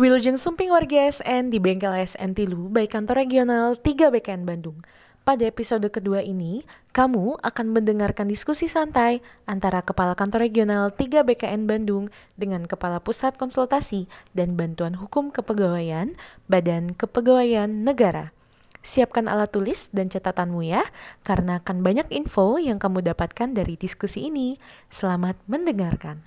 Wilujeng 0.00 0.40
Sumping 0.40 0.72
Warga 0.72 1.04
SN 1.04 1.52
di 1.52 1.60
Bengkel 1.60 1.92
SN 1.92 2.32
Tilu, 2.32 2.72
baik 2.72 2.96
kantor 2.96 3.28
regional 3.28 3.76
3 3.76 4.08
BKN 4.08 4.48
Bandung. 4.48 4.80
Pada 5.20 5.44
episode 5.44 5.84
kedua 5.92 6.24
ini, 6.24 6.64
kamu 6.96 7.36
akan 7.44 7.66
mendengarkan 7.76 8.24
diskusi 8.24 8.72
santai 8.72 9.20
antara 9.44 9.84
Kepala 9.84 10.16
Kantor 10.16 10.48
Regional 10.48 10.96
3 10.96 11.28
BKN 11.28 11.68
Bandung 11.68 12.08
dengan 12.40 12.64
Kepala 12.64 13.04
Pusat 13.04 13.36
Konsultasi 13.36 14.08
dan 14.32 14.56
Bantuan 14.56 14.96
Hukum 14.96 15.28
Kepegawaian 15.28 16.16
Badan 16.48 16.96
Kepegawaian 16.96 17.84
Negara. 17.84 18.32
Siapkan 18.80 19.28
alat 19.28 19.52
tulis 19.52 19.92
dan 19.92 20.08
catatanmu 20.08 20.64
ya, 20.64 20.88
karena 21.20 21.60
akan 21.60 21.84
banyak 21.84 22.08
info 22.08 22.56
yang 22.56 22.80
kamu 22.80 23.04
dapatkan 23.12 23.52
dari 23.52 23.76
diskusi 23.76 24.32
ini. 24.32 24.56
Selamat 24.88 25.36
mendengarkan. 25.44 26.24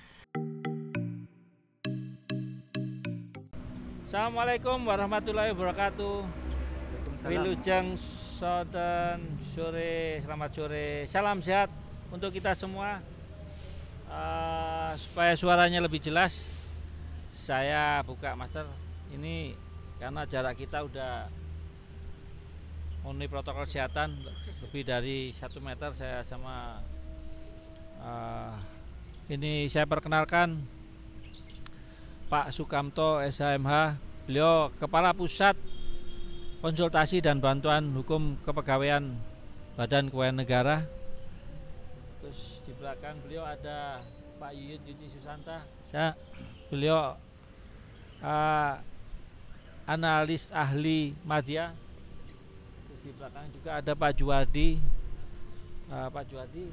Assalamualaikum 4.15 4.87
warahmatullahi 4.87 5.51
wabarakatuh. 5.51 6.23
Wilujeng 7.27 7.99
Soden 8.39 9.19
sore, 9.51 10.23
selamat 10.23 10.49
sore, 10.55 11.03
salam 11.11 11.43
sehat 11.43 11.67
untuk 12.07 12.31
kita 12.31 12.55
semua. 12.55 13.03
Uh, 14.07 14.95
supaya 14.95 15.35
suaranya 15.35 15.83
lebih 15.83 15.99
jelas, 15.99 16.47
saya 17.35 17.99
buka 18.07 18.39
master 18.39 18.63
ini 19.11 19.51
karena 19.99 20.23
jarak 20.23 20.55
kita 20.63 20.87
udah 20.87 21.27
memenuhi 23.03 23.27
protokol 23.27 23.67
kesehatan 23.67 24.15
lebih 24.63 24.87
dari 24.87 25.35
satu 25.35 25.59
meter 25.59 25.91
saya 25.91 26.23
sama 26.23 26.79
uh, 27.99 28.55
ini 29.27 29.67
saya 29.67 29.83
perkenalkan 29.83 30.63
Pak 32.25 32.49
Sukamto 32.49 33.21
SHMH 33.21 34.01
Beliau 34.25 34.73
Kepala 34.73 35.13
Pusat 35.13 35.53
Konsultasi 36.65 37.21
dan 37.21 37.37
Bantuan 37.37 37.93
Hukum 37.93 38.41
Kepegawaian 38.41 39.13
Badan 39.77 40.09
Keuangan 40.09 40.41
Negara. 40.41 40.77
Terus 42.17 42.57
di 42.65 42.73
belakang 42.73 43.21
beliau 43.21 43.45
ada 43.45 44.01
Pak 44.41 44.51
Yuyut 44.57 44.81
Yudi 44.81 45.05
Susanta. 45.13 45.61
Saya 45.85 46.17
beliau 46.73 47.13
uh, 48.25 48.73
analis 49.85 50.49
ahli 50.49 51.13
media. 51.21 51.77
Terus 52.89 52.99
di 53.05 53.11
belakang 53.13 53.45
juga 53.53 53.69
ada 53.77 53.91
Pak 53.93 54.11
Juwadi. 54.17 54.81
Uh, 55.85 56.09
Pak 56.09 56.23
Juwadi 56.25 56.65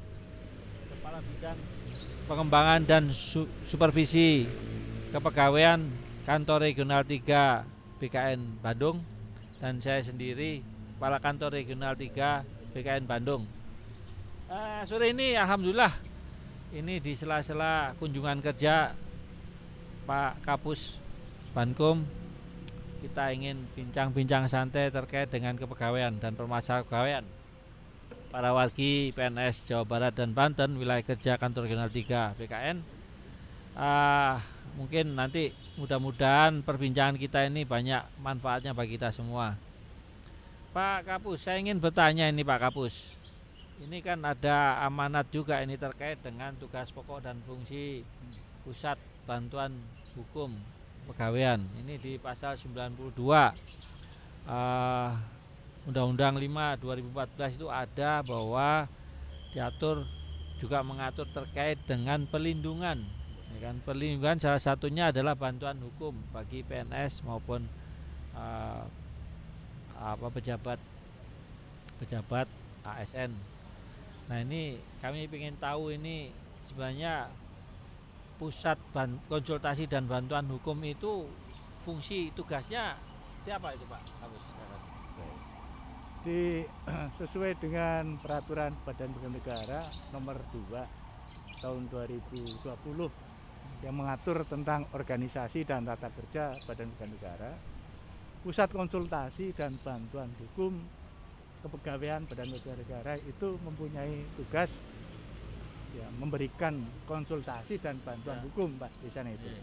Kepala 0.89 1.21
Bidang 1.21 1.59
Pengembangan 2.25 2.81
dan 2.81 3.13
Su 3.13 3.45
Supervisi 3.69 4.49
Kepegawaian 5.13 5.93
Kantor 6.25 6.73
Regional 6.73 7.05
3 7.05 8.01
BKN 8.01 8.65
Bandung 8.65 9.05
dan 9.61 9.77
saya 9.77 10.01
sendiri 10.01 10.65
Kepala 10.97 11.21
Kantor 11.21 11.53
Regional 11.53 11.93
3 11.93 12.73
BKN 12.73 13.05
Bandung. 13.05 13.45
Uh, 14.49 14.81
sore 14.89 15.13
ini 15.13 15.37
Alhamdulillah 15.37 15.93
ini 16.73 16.97
di 16.97 17.13
sela-sela 17.13 17.93
kunjungan 18.01 18.41
kerja 18.41 18.97
Pak 20.09 20.49
Kapus 20.49 20.97
Bankum. 21.53 22.09
Kita 23.05 23.37
ingin 23.37 23.69
bincang-bincang 23.77 24.49
santai 24.49 24.89
terkait 24.89 25.29
dengan 25.29 25.61
kepegawaian 25.61 26.17
dan 26.17 26.33
permasalahan 26.33 26.89
kepegawaian 26.89 27.25
para 28.33 28.57
wargi 28.57 29.13
PNS 29.13 29.69
Jawa 29.69 29.85
Barat 29.85 30.17
dan 30.17 30.33
Banten 30.33 30.81
wilayah 30.81 31.05
kerja 31.05 31.37
kantor 31.37 31.69
regional 31.69 31.93
3 31.93 32.41
BKN 32.41 33.02
uh, 33.77 34.37
mungkin 34.77 35.13
nanti 35.13 35.53
mudah-mudahan 35.77 36.65
perbincangan 36.65 37.17
kita 37.21 37.45
ini 37.49 37.69
banyak 37.69 38.01
manfaatnya 38.21 38.73
bagi 38.73 38.97
kita 38.97 39.13
semua. 39.13 39.57
Pak 40.73 41.05
Kapus, 41.05 41.45
saya 41.45 41.61
ingin 41.61 41.77
bertanya 41.77 42.33
ini 42.33 42.41
Pak 42.41 42.69
Kapus. 42.69 43.21
Ini 43.85 44.01
kan 44.01 44.25
ada 44.25 44.81
amanat 44.87 45.29
juga 45.29 45.61
ini 45.61 45.77
terkait 45.77 46.17
dengan 46.25 46.57
tugas 46.57 46.89
pokok 46.95 47.21
dan 47.21 47.37
fungsi 47.45 48.07
pusat 48.65 48.97
bantuan 49.29 49.75
hukum 50.17 50.55
pegawaian. 51.11 51.61
Ini 51.83 51.99
di 51.99 52.13
pasal 52.17 52.57
92 52.57 53.13
uh, 54.47 55.11
Undang-Undang 55.91 56.39
5 56.39 56.79
2014 56.79 57.59
itu 57.59 57.67
ada 57.67 58.23
bahwa 58.23 58.87
diatur 59.51 60.07
juga 60.63 60.79
mengatur 60.87 61.27
terkait 61.35 61.77
dengan 61.91 62.23
pelindungan 62.31 63.03
ya 63.53 63.69
kan 63.69 63.77
perlindungan 63.85 64.41
salah 64.41 64.63
satunya 64.63 65.13
adalah 65.13 65.37
bantuan 65.37 65.77
hukum 65.81 66.17
bagi 66.33 66.65
PNS 66.65 67.25
maupun 67.29 67.65
uh, 68.33 68.85
apa 70.03 70.27
pejabat 70.33 70.81
pejabat 72.03 72.51
ASN. 72.83 73.31
Nah 74.27 74.39
ini 74.43 74.81
kami 74.99 75.31
ingin 75.31 75.55
tahu 75.61 75.95
ini 75.95 76.35
sebenarnya 76.67 77.31
pusat 78.43 78.75
konsultasi 79.31 79.87
dan 79.87 80.11
bantuan 80.11 80.49
hukum 80.51 80.75
itu 80.83 81.31
fungsi 81.87 82.35
tugasnya 82.35 82.99
di 83.47 83.51
apa 83.55 83.71
itu 83.75 83.85
Pak? 83.87 84.03
Di 86.23 86.67
sesuai 87.19 87.59
dengan 87.59 88.19
peraturan 88.19 88.75
Badan 88.87 89.11
Hukum 89.15 89.35
Negara 89.35 89.83
nomor 90.15 90.39
2 90.55 91.63
tahun 91.63 91.87
2020 91.91 92.67
yang 93.83 93.99
mengatur 93.99 94.47
tentang 94.47 94.87
organisasi 94.95 95.67
dan 95.67 95.83
tata 95.83 96.09
kerja 96.15 96.55
Badan 96.67 96.91
Negara, 96.95 97.51
Pusat 98.47 98.75
Konsultasi 98.75 99.55
dan 99.55 99.75
Bantuan 99.83 100.31
Hukum 100.39 100.79
Kepegawaian 101.63 102.27
Badan 102.27 102.51
Negara 102.51 103.15
itu 103.19 103.49
mempunyai 103.63 104.27
tugas 104.35 104.83
ya, 105.95 106.07
memberikan 106.19 106.75
konsultasi 107.07 107.79
dan 107.79 108.03
bantuan 108.03 108.43
ya. 108.43 108.45
hukum 108.51 108.75
Pak 108.83 108.91
di 108.99 109.11
sana 109.11 109.31
itu. 109.31 109.47
Ya. 109.47 109.63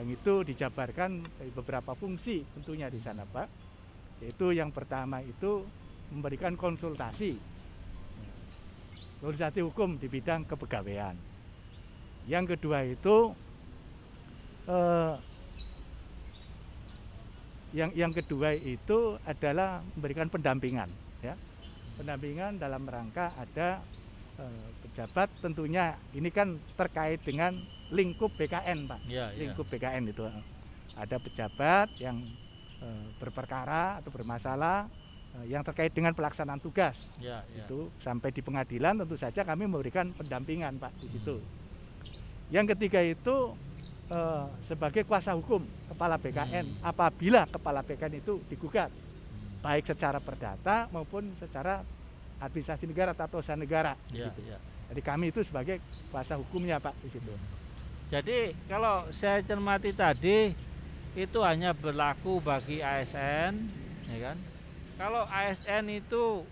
Yang 0.00 0.16
itu 0.16 0.34
dijabarkan 0.48 1.20
dari 1.36 1.50
beberapa 1.52 1.92
fungsi 1.92 2.40
tentunya 2.56 2.88
di 2.88 2.96
sana 3.04 3.28
Pak. 3.28 3.48
Yaitu 4.24 4.56
yang 4.56 4.72
pertama 4.72 5.20
itu 5.20 5.64
memberikan 6.12 6.56
konsultasi 6.56 7.36
konsultasi 9.20 9.60
hukum 9.60 10.00
di 10.00 10.08
bidang 10.08 10.48
kepegawaian 10.48 11.29
yang 12.28 12.44
kedua 12.44 12.84
itu 12.84 13.32
eh, 14.68 15.14
yang 17.70 17.90
yang 17.94 18.10
kedua 18.10 18.50
itu 18.58 19.14
adalah 19.22 19.78
memberikan 19.94 20.26
pendampingan 20.26 20.90
ya 21.22 21.38
pendampingan 21.94 22.58
dalam 22.58 22.82
rangka 22.82 23.30
ada 23.38 23.78
eh, 24.40 24.68
pejabat 24.86 25.30
tentunya 25.38 25.94
ini 26.16 26.28
kan 26.34 26.58
terkait 26.74 27.22
dengan 27.22 27.54
lingkup 27.94 28.30
BKN 28.34 28.90
pak 28.90 29.00
ya, 29.06 29.30
lingkup 29.38 29.66
ya. 29.70 29.78
BKN 29.78 30.02
itu 30.10 30.26
ada 30.98 31.16
pejabat 31.22 31.88
yang 32.02 32.18
eh, 32.82 33.06
berperkara 33.22 34.02
atau 34.02 34.10
bermasalah 34.10 34.90
eh, 35.38 35.54
yang 35.54 35.62
terkait 35.62 35.94
dengan 35.94 36.10
pelaksanaan 36.10 36.58
tugas 36.58 37.14
ya, 37.22 37.46
ya. 37.54 37.62
itu 37.66 37.86
sampai 38.02 38.34
di 38.34 38.42
pengadilan 38.42 38.98
tentu 39.06 39.14
saja 39.14 39.46
kami 39.46 39.70
memberikan 39.70 40.10
pendampingan 40.10 40.74
pak 40.82 40.90
di 40.98 41.06
situ 41.06 41.38
hmm. 41.38 41.69
Yang 42.50 42.76
ketiga 42.76 43.00
itu 43.02 43.54
eh, 44.10 44.44
sebagai 44.66 45.06
kuasa 45.06 45.32
hukum 45.38 45.62
kepala 45.90 46.18
BKN 46.18 46.66
hmm. 46.66 46.82
apabila 46.82 47.46
kepala 47.46 47.80
BKN 47.86 48.18
itu 48.18 48.42
digugat 48.50 48.90
hmm. 48.90 49.62
baik 49.62 49.86
secara 49.86 50.18
perdata 50.18 50.90
maupun 50.90 51.30
secara 51.38 51.86
administrasi 52.42 52.88
negara 52.90 53.12
atau 53.14 53.38
usaha 53.38 53.54
negara 53.54 53.94
ya, 54.10 54.26
di 54.26 54.34
situ. 54.34 54.42
Ya. 54.50 54.58
Jadi 54.90 55.00
kami 55.06 55.30
itu 55.30 55.40
sebagai 55.46 55.78
kuasa 56.10 56.34
hukumnya 56.34 56.82
Pak 56.82 56.98
di 57.06 57.08
situ. 57.14 57.30
Jadi 58.10 58.50
kalau 58.66 59.06
saya 59.14 59.38
cermati 59.38 59.94
tadi 59.94 60.50
itu 61.14 61.38
hanya 61.46 61.70
berlaku 61.70 62.42
bagi 62.42 62.82
ASN, 62.82 63.70
ya 64.10 64.18
kan? 64.18 64.36
Kalau 64.98 65.22
ASN 65.30 65.86
itu 65.94 66.42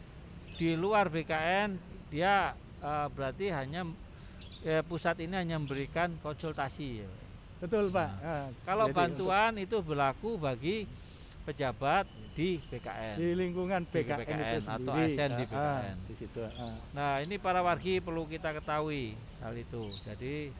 di 0.55 0.79
luar 0.79 1.11
BKN 1.11 1.75
dia 2.15 2.55
uh, 2.79 3.11
berarti 3.11 3.51
hanya 3.51 3.85
ya, 4.63 4.81
pusat 4.87 5.19
ini 5.23 5.35
hanya 5.35 5.57
memberikan 5.57 6.15
konsultasi. 6.21 7.05
Ya. 7.05 7.09
Betul 7.59 7.91
Pak. 7.91 8.11
Nah, 8.23 8.23
nah, 8.23 8.47
kalau 8.63 8.87
jadi 8.87 8.97
bantuan 8.97 9.53
untuk... 9.59 9.65
itu 9.67 9.77
berlaku 9.83 10.31
bagi 10.39 10.77
pejabat 11.49 12.05
di 12.37 12.61
BKN. 12.61 13.15
Di 13.17 13.29
lingkungan 13.35 13.81
BKN, 13.89 14.19
BKN 14.21 14.39
itu 14.39 14.59
sendiri. 14.63 14.77
atau 14.77 14.93
ASN 14.95 15.31
di 15.33 15.45
BKN. 15.49 15.95
Ah, 15.97 16.07
di 16.07 16.15
situ. 16.15 16.41
Ah. 16.45 16.77
Nah 16.95 17.13
ini 17.25 17.35
para 17.41 17.61
wargi 17.65 17.99
perlu 17.99 18.29
kita 18.29 18.55
ketahui 18.55 19.17
hal 19.41 19.55
itu. 19.57 19.83
Jadi 20.05 20.53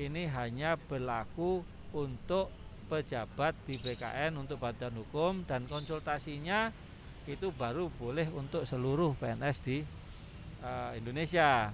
ini 0.00 0.22
hanya 0.26 0.80
berlaku 0.80 1.60
untuk 1.92 2.50
pejabat 2.90 3.54
di 3.68 3.78
BKN 3.78 4.34
untuk 4.34 4.58
bantuan 4.58 4.96
hukum 4.98 5.46
dan 5.46 5.62
konsultasinya 5.70 6.74
itu 7.30 7.54
baru 7.54 7.86
boleh 7.94 8.26
untuk 8.34 8.66
seluruh 8.66 9.14
PNS 9.20 9.56
di 9.62 9.78
uh, 10.64 10.96
Indonesia. 10.98 11.70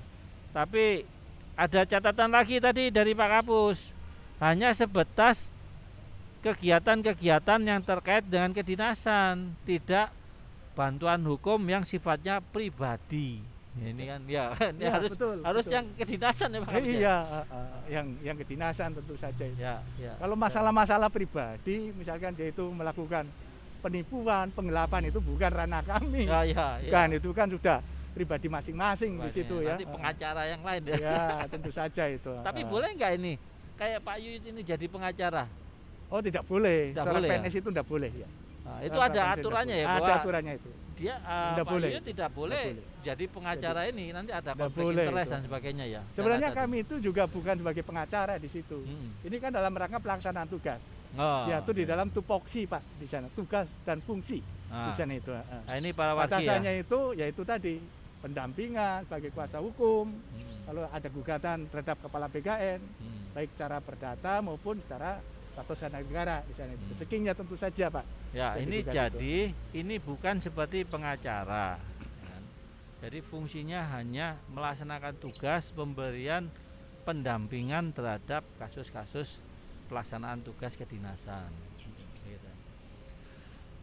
Tapi 0.52 1.15
ada 1.56 1.88
catatan 1.88 2.30
lagi 2.30 2.60
tadi 2.60 2.92
dari 2.92 3.16
Pak 3.16 3.28
Kapus 3.40 3.78
hanya 4.44 4.76
sebatas 4.76 5.48
kegiatan-kegiatan 6.44 7.60
yang 7.64 7.80
terkait 7.80 8.22
dengan 8.28 8.52
kedinasan, 8.52 9.56
tidak 9.64 10.12
bantuan 10.76 11.24
hukum 11.24 11.58
yang 11.64 11.82
sifatnya 11.82 12.38
pribadi. 12.38 13.40
Ini 13.76 14.04
kan 14.08 14.20
ya, 14.24 14.52
ini 14.72 14.84
Ya, 14.84 14.92
harus 14.96 15.12
betul, 15.16 15.36
harus 15.44 15.64
betul. 15.64 15.74
yang 15.76 15.86
kedinasan 15.96 16.48
ya 16.52 16.58
Pak 16.64 16.70
Kapus 16.76 16.88
ya? 16.88 16.96
Iya, 16.96 17.16
uh, 17.20 17.36
uh, 17.48 17.78
yang 17.88 18.06
yang 18.24 18.36
kedinasan 18.36 18.88
tentu 18.92 19.14
saja 19.16 19.44
itu. 19.44 19.56
Ya, 19.60 19.80
ya. 20.00 20.12
Kalau 20.16 20.36
masalah-masalah 20.36 21.08
pribadi, 21.12 21.92
misalkan 21.92 22.32
dia 22.36 22.48
itu 22.52 22.64
melakukan 22.72 23.24
penipuan, 23.80 24.48
penggelapan 24.52 25.08
itu 25.12 25.20
bukan 25.20 25.50
ranah 25.52 25.84
kami. 25.84 26.24
Ya, 26.24 26.40
ya, 26.44 26.68
ya. 26.84 26.92
Kan 26.92 27.08
itu 27.16 27.32
kan 27.36 27.48
sudah 27.52 27.80
pribadi 28.16 28.48
masing-masing 28.48 29.20
di 29.20 29.28
situ 29.28 29.60
ya. 29.60 29.76
Nanti 29.76 29.84
pengacara 29.84 30.42
yang 30.48 30.62
lain 30.64 30.82
ya. 30.88 30.96
Ya, 30.96 31.20
tentu 31.52 31.68
saja 31.68 32.08
itu. 32.08 32.32
Tapi 32.48 32.64
Uh, 32.64 32.68
boleh 32.72 32.88
nggak 32.96 33.12
ini 33.20 33.32
kayak 33.76 34.00
Pak 34.00 34.16
Yuyut 34.24 34.44
ini 34.48 34.60
jadi 34.64 34.86
pengacara? 34.88 35.44
Oh, 36.08 36.24
tidak 36.24 36.48
boleh. 36.48 36.96
Tidak 36.96 37.04
Seorang 37.04 37.20
boleh 37.20 37.28
ya? 37.28 37.36
PNS 37.44 37.54
itu 37.60 37.68
tidak 37.68 37.86
boleh 37.86 38.10
ya. 38.16 38.28
Nah, 38.64 38.78
itu 38.80 38.96
Seorang 38.96 39.12
ada 39.12 39.22
aturannya 39.36 39.76
ya 39.76 39.86
Ada 39.86 40.12
aturannya 40.18 40.54
itu. 40.56 40.70
dia 40.96 41.14
uh, 41.20 41.52
Tidak 41.52 41.64
Pak 41.68 41.72
boleh. 41.76 41.88
Yuyut 41.92 42.04
tidak 42.08 42.30
boleh, 42.32 42.64
jadi 43.04 43.24
pengacara 43.28 43.80
ini 43.92 44.04
nanti 44.16 44.32
ada 44.32 44.50
konflik 44.56 44.96
interest 44.96 45.28
itu. 45.28 45.34
dan 45.36 45.40
sebagainya 45.44 45.84
ya. 45.92 46.00
Sebenarnya 46.16 46.50
kami 46.56 46.76
itu 46.88 46.94
juga 47.04 47.22
bukan 47.28 47.54
sebagai 47.60 47.84
pengacara 47.84 48.40
di 48.40 48.48
situ. 48.48 48.80
Hmm. 48.80 49.12
Ini 49.20 49.36
kan 49.36 49.52
dalam 49.52 49.76
rangka 49.76 50.00
pelaksanaan 50.00 50.48
tugas. 50.48 50.80
Oh, 51.16 51.44
Diatur 51.48 51.76
di 51.76 51.84
dalam 51.84 52.08
tupoksi 52.08 52.64
Pak 52.64 52.80
di 52.96 53.04
sana, 53.04 53.28
tugas 53.36 53.68
dan 53.84 54.00
fungsi 54.00 54.40
Nah, 54.66 54.90
di 54.90 54.92
sana 54.98 55.14
itu. 55.14 55.30
uh. 55.30 55.40
nah, 55.62 55.74
ini 55.78 55.94
para 55.94 56.12
warga 56.16 56.26
ya. 56.26 56.42
Batasannya 56.42 56.72
itu 56.82 56.98
yaitu 57.14 57.42
tadi 57.46 57.74
pendampingan 58.26 59.06
sebagai 59.06 59.30
kuasa 59.30 59.62
hukum. 59.62 60.10
Hmm, 60.10 60.58
Kalau 60.66 60.82
ada 60.90 61.08
gugatan 61.14 61.70
terhadap 61.70 61.96
kepala 62.02 62.26
BKN, 62.26 62.82
hmm. 62.82 63.38
baik 63.38 63.54
secara 63.54 63.78
perdata 63.78 64.42
maupun 64.42 64.82
secara 64.82 65.22
tatasan 65.54 65.94
negara 65.94 66.42
di 66.42 66.52
sana. 66.58 66.74
Hmm. 66.74 66.90
Sekingnya 66.90 67.38
tentu 67.38 67.54
saja 67.54 67.86
Pak. 67.86 68.04
Ya, 68.34 68.58
Jadi 68.58 68.66
ini 68.66 68.78
jadi 68.82 69.36
ini 69.78 69.94
bukan 70.02 70.42
seperti 70.42 70.82
pengacara. 70.82 71.78
kan. 72.26 72.42
Jadi 73.06 73.22
fungsinya 73.22 73.86
hanya 73.94 74.34
melaksanakan 74.50 75.14
tugas 75.22 75.70
pemberian 75.70 76.50
pendampingan 77.06 77.94
terhadap 77.94 78.42
kasus-kasus 78.58 79.38
pelaksanaan 79.86 80.42
tugas 80.42 80.74
kedinasan. 80.74 81.46
Gitu. 82.26 82.50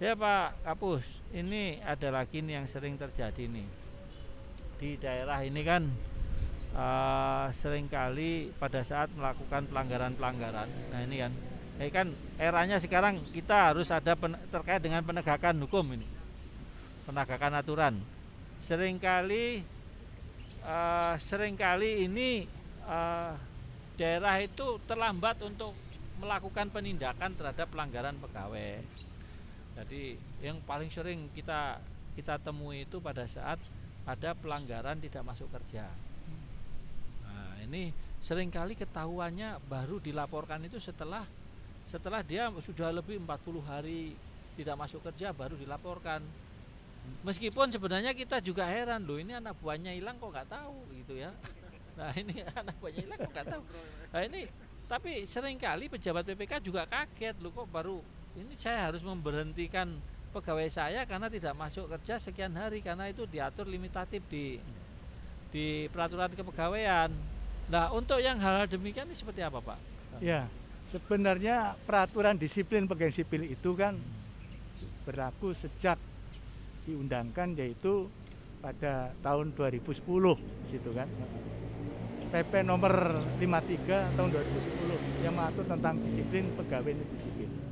Ya 0.03 0.19
Pak 0.19 0.67
Kapus, 0.67 1.07
ini 1.31 1.79
ada 1.79 2.11
lagi 2.11 2.43
nih 2.43 2.59
yang 2.59 2.67
sering 2.67 2.99
terjadi 2.99 3.47
nih 3.47 3.82
di 4.83 4.99
daerah 4.99 5.39
ini 5.47 5.63
kan 5.63 5.87
eh, 6.75 7.45
sering 7.63 7.87
kali 7.87 8.51
pada 8.59 8.83
saat 8.83 9.07
melakukan 9.15 9.63
pelanggaran-pelanggaran. 9.71 10.67
Nah 10.91 10.99
ini 11.07 11.23
kan, 11.23 11.31
ini 11.79 11.87
kan 11.87 12.07
eranya 12.35 12.75
sekarang 12.83 13.15
kita 13.31 13.71
harus 13.71 13.87
ada 13.87 14.11
pen- 14.19 14.43
terkait 14.51 14.83
dengan 14.83 14.99
penegakan 15.07 15.63
hukum 15.63 15.95
ini, 15.95 16.03
penegakan 17.07 17.63
aturan. 17.63 17.95
Seringkali, 18.59 19.63
eh, 20.67 21.13
sering 21.15 21.55
kali 21.55 22.03
ini 22.03 22.43
eh, 22.83 23.31
daerah 23.95 24.35
itu 24.43 24.83
terlambat 24.83 25.39
untuk 25.47 25.71
melakukan 26.19 26.67
penindakan 26.75 27.31
terhadap 27.39 27.71
pelanggaran 27.71 28.19
pegawai. 28.19 28.83
Jadi 29.79 30.19
yang 30.43 30.59
paling 30.67 30.91
sering 30.91 31.31
kita 31.31 31.79
kita 32.13 32.35
temui 32.37 32.85
itu 32.85 33.01
pada 33.01 33.25
saat 33.25 33.57
ada 34.03 34.35
pelanggaran 34.35 34.99
tidak 34.99 35.23
masuk 35.23 35.47
kerja. 35.47 35.87
Nah, 37.23 37.55
ini 37.63 37.95
sering 38.19 38.51
kali 38.51 38.75
ketahuannya 38.75 39.59
baru 39.67 39.99
dilaporkan 39.99 40.63
itu 40.67 40.79
setelah 40.79 41.23
setelah 41.87 42.23
dia 42.23 42.49
sudah 42.63 42.89
lebih 42.89 43.21
40 43.21 43.63
hari 43.63 44.15
tidak 44.59 44.75
masuk 44.79 45.03
kerja 45.03 45.31
baru 45.31 45.55
dilaporkan. 45.55 46.23
Meskipun 47.27 47.67
sebenarnya 47.67 48.15
kita 48.15 48.39
juga 48.39 48.63
heran 48.63 49.03
loh 49.03 49.19
ini 49.19 49.35
anak 49.35 49.59
buahnya 49.59 49.91
hilang 49.91 50.15
kok 50.19 50.31
nggak 50.31 50.49
tahu 50.51 50.77
gitu 51.03 51.19
ya. 51.19 51.31
Nah 51.99 52.11
ini 52.21 52.43
anak 52.47 52.75
buahnya 52.79 53.01
hilang 53.03 53.19
kok 53.19 53.31
nggak 53.35 53.47
tahu. 53.51 53.63
Nah 54.15 54.21
ini 54.23 54.41
tapi 54.87 55.25
sering 55.27 55.59
kali 55.59 55.87
pejabat 55.87 56.27
PPK 56.27 56.63
juga 56.63 56.83
kaget 56.87 57.39
loh 57.39 57.51
kok 57.55 57.67
baru 57.71 57.97
ini 58.35 58.53
saya 58.57 58.91
harus 58.91 59.01
memberhentikan 59.05 59.89
pegawai 60.33 60.65
saya 60.73 61.05
karena 61.05 61.29
tidak 61.29 61.53
masuk 61.53 61.85
kerja 61.93 62.17
sekian 62.17 62.57
hari 62.57 62.81
karena 62.81 63.05
itu 63.13 63.29
diatur 63.29 63.69
limitatif 63.69 64.25
di 64.25 64.57
di 65.53 65.85
peraturan 65.93 66.33
kepegawaian. 66.33 67.13
Nah 67.69 67.93
untuk 67.93 68.17
yang 68.17 68.41
hal-hal 68.41 68.65
demikian 68.65 69.05
ini 69.05 69.13
seperti 69.13 69.45
apa 69.45 69.61
Pak? 69.61 69.79
Ya, 70.17 70.49
sebenarnya 70.89 71.77
peraturan 71.85 72.41
disiplin 72.41 72.89
pegawai 72.89 73.13
sipil 73.13 73.45
itu 73.45 73.77
kan 73.77 74.01
berlaku 75.05 75.53
sejak 75.53 76.01
diundangkan 76.89 77.53
yaitu 77.55 78.09
pada 78.59 79.13
tahun 79.21 79.53
2010 79.53 80.01
di 80.41 80.67
situ 80.67 80.89
kan. 80.91 81.07
PP 82.33 82.65
nomor 82.65 83.21
53 83.37 84.17
tahun 84.17 84.29
2010 84.33 85.21
yang 85.21 85.37
mengatur 85.37 85.69
tentang 85.69 86.01
disiplin 86.01 86.49
pegawai 86.57 86.97
negeri 86.97 87.19
sipil. 87.21 87.62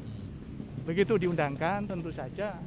Begitu 0.81 1.13
diundangkan 1.17 1.85
tentu 1.85 2.09
saja 2.09 2.57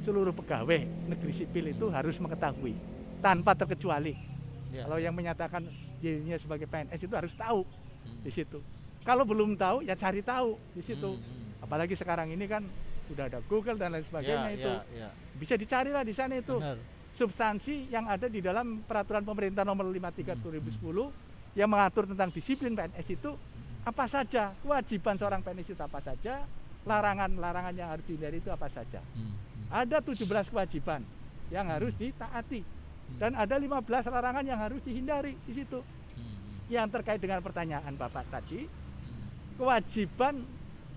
seluruh 0.00 0.32
pegawai 0.32 0.80
negeri 1.06 1.32
sipil 1.34 1.64
itu 1.68 1.90
harus 1.90 2.16
mengetahui 2.16 2.72
tanpa 3.18 3.52
terkecuali. 3.52 4.14
Ya. 4.70 4.84
Kalau 4.84 4.98
yang 4.98 5.12
menyatakan 5.12 5.64
dirinya 5.98 6.36
sebagai 6.36 6.64
PNS 6.64 7.00
itu 7.02 7.14
harus 7.14 7.34
tahu 7.34 7.64
Hmm. 7.98 8.14
di 8.22 8.30
situ. 8.30 8.62
Kalau 9.02 9.26
belum 9.26 9.52
tahu 9.52 9.82
ya 9.82 9.92
cari 9.92 10.22
tahu 10.22 10.56
di 10.70 10.80
situ. 10.80 11.10
Hmm, 11.10 11.20
hmm. 11.20 11.60
Apalagi 11.60 11.92
sekarang 11.92 12.30
ini 12.30 12.46
kan 12.46 12.62
udah 13.08 13.26
ada 13.26 13.40
Google 13.42 13.74
dan 13.74 13.90
lain 13.90 14.00
sebagainya 14.02 14.48
Ya, 14.48 14.54
itu. 14.54 14.72
ya, 14.94 15.00
ya. 15.04 15.08
Bisa 15.34 15.56
dicarilah 15.56 16.00
di 16.00 16.12
sana 16.12 16.36
itu 16.36 16.56
Benar. 16.56 16.78
substansi 17.12 17.88
yang 17.88 18.06
ada 18.06 18.26
di 18.26 18.38
dalam 18.38 18.80
peraturan 18.80 19.20
pemerintah 19.22 19.60
nomor 19.62 19.84
53 19.84 20.32
Hmm, 20.32 20.40
2010 20.42 21.10
yang 21.52 21.66
mengatur 21.66 22.06
tentang 22.06 22.30
disiplin 22.30 22.72
PNS 22.72 23.08
itu 23.10 23.34
apa 23.82 24.04
saja, 24.04 24.54
kewajiban 24.58 25.16
seorang 25.16 25.40
PNS 25.40 25.68
itu 25.70 25.82
apa 25.82 25.98
saja, 25.98 26.44
larangan-larangan 26.88 27.74
yang 27.76 27.88
harus 27.92 28.04
dihindari 28.04 28.40
itu 28.40 28.48
apa 28.48 28.66
saja. 28.66 29.04
Hmm, 29.12 29.36
Ada 29.68 30.00
17 30.00 30.24
kewajiban 30.48 31.04
yang 31.52 31.68
harus 31.68 31.92
ditaati 31.92 32.64
dan 33.20 33.36
ada 33.36 33.54
15 33.54 33.84
larangan 34.08 34.42
yang 34.42 34.56
harus 34.56 34.80
dihindari 34.80 35.36
di 35.44 35.52
situ. 35.52 35.84
hmm, 35.84 36.72
Yang 36.72 36.88
terkait 36.98 37.20
dengan 37.20 37.40
pertanyaan 37.40 37.92
Bapak 37.92 38.24
tadi, 38.28 38.64
hmm. 38.64 39.60
kewajiban 39.60 40.40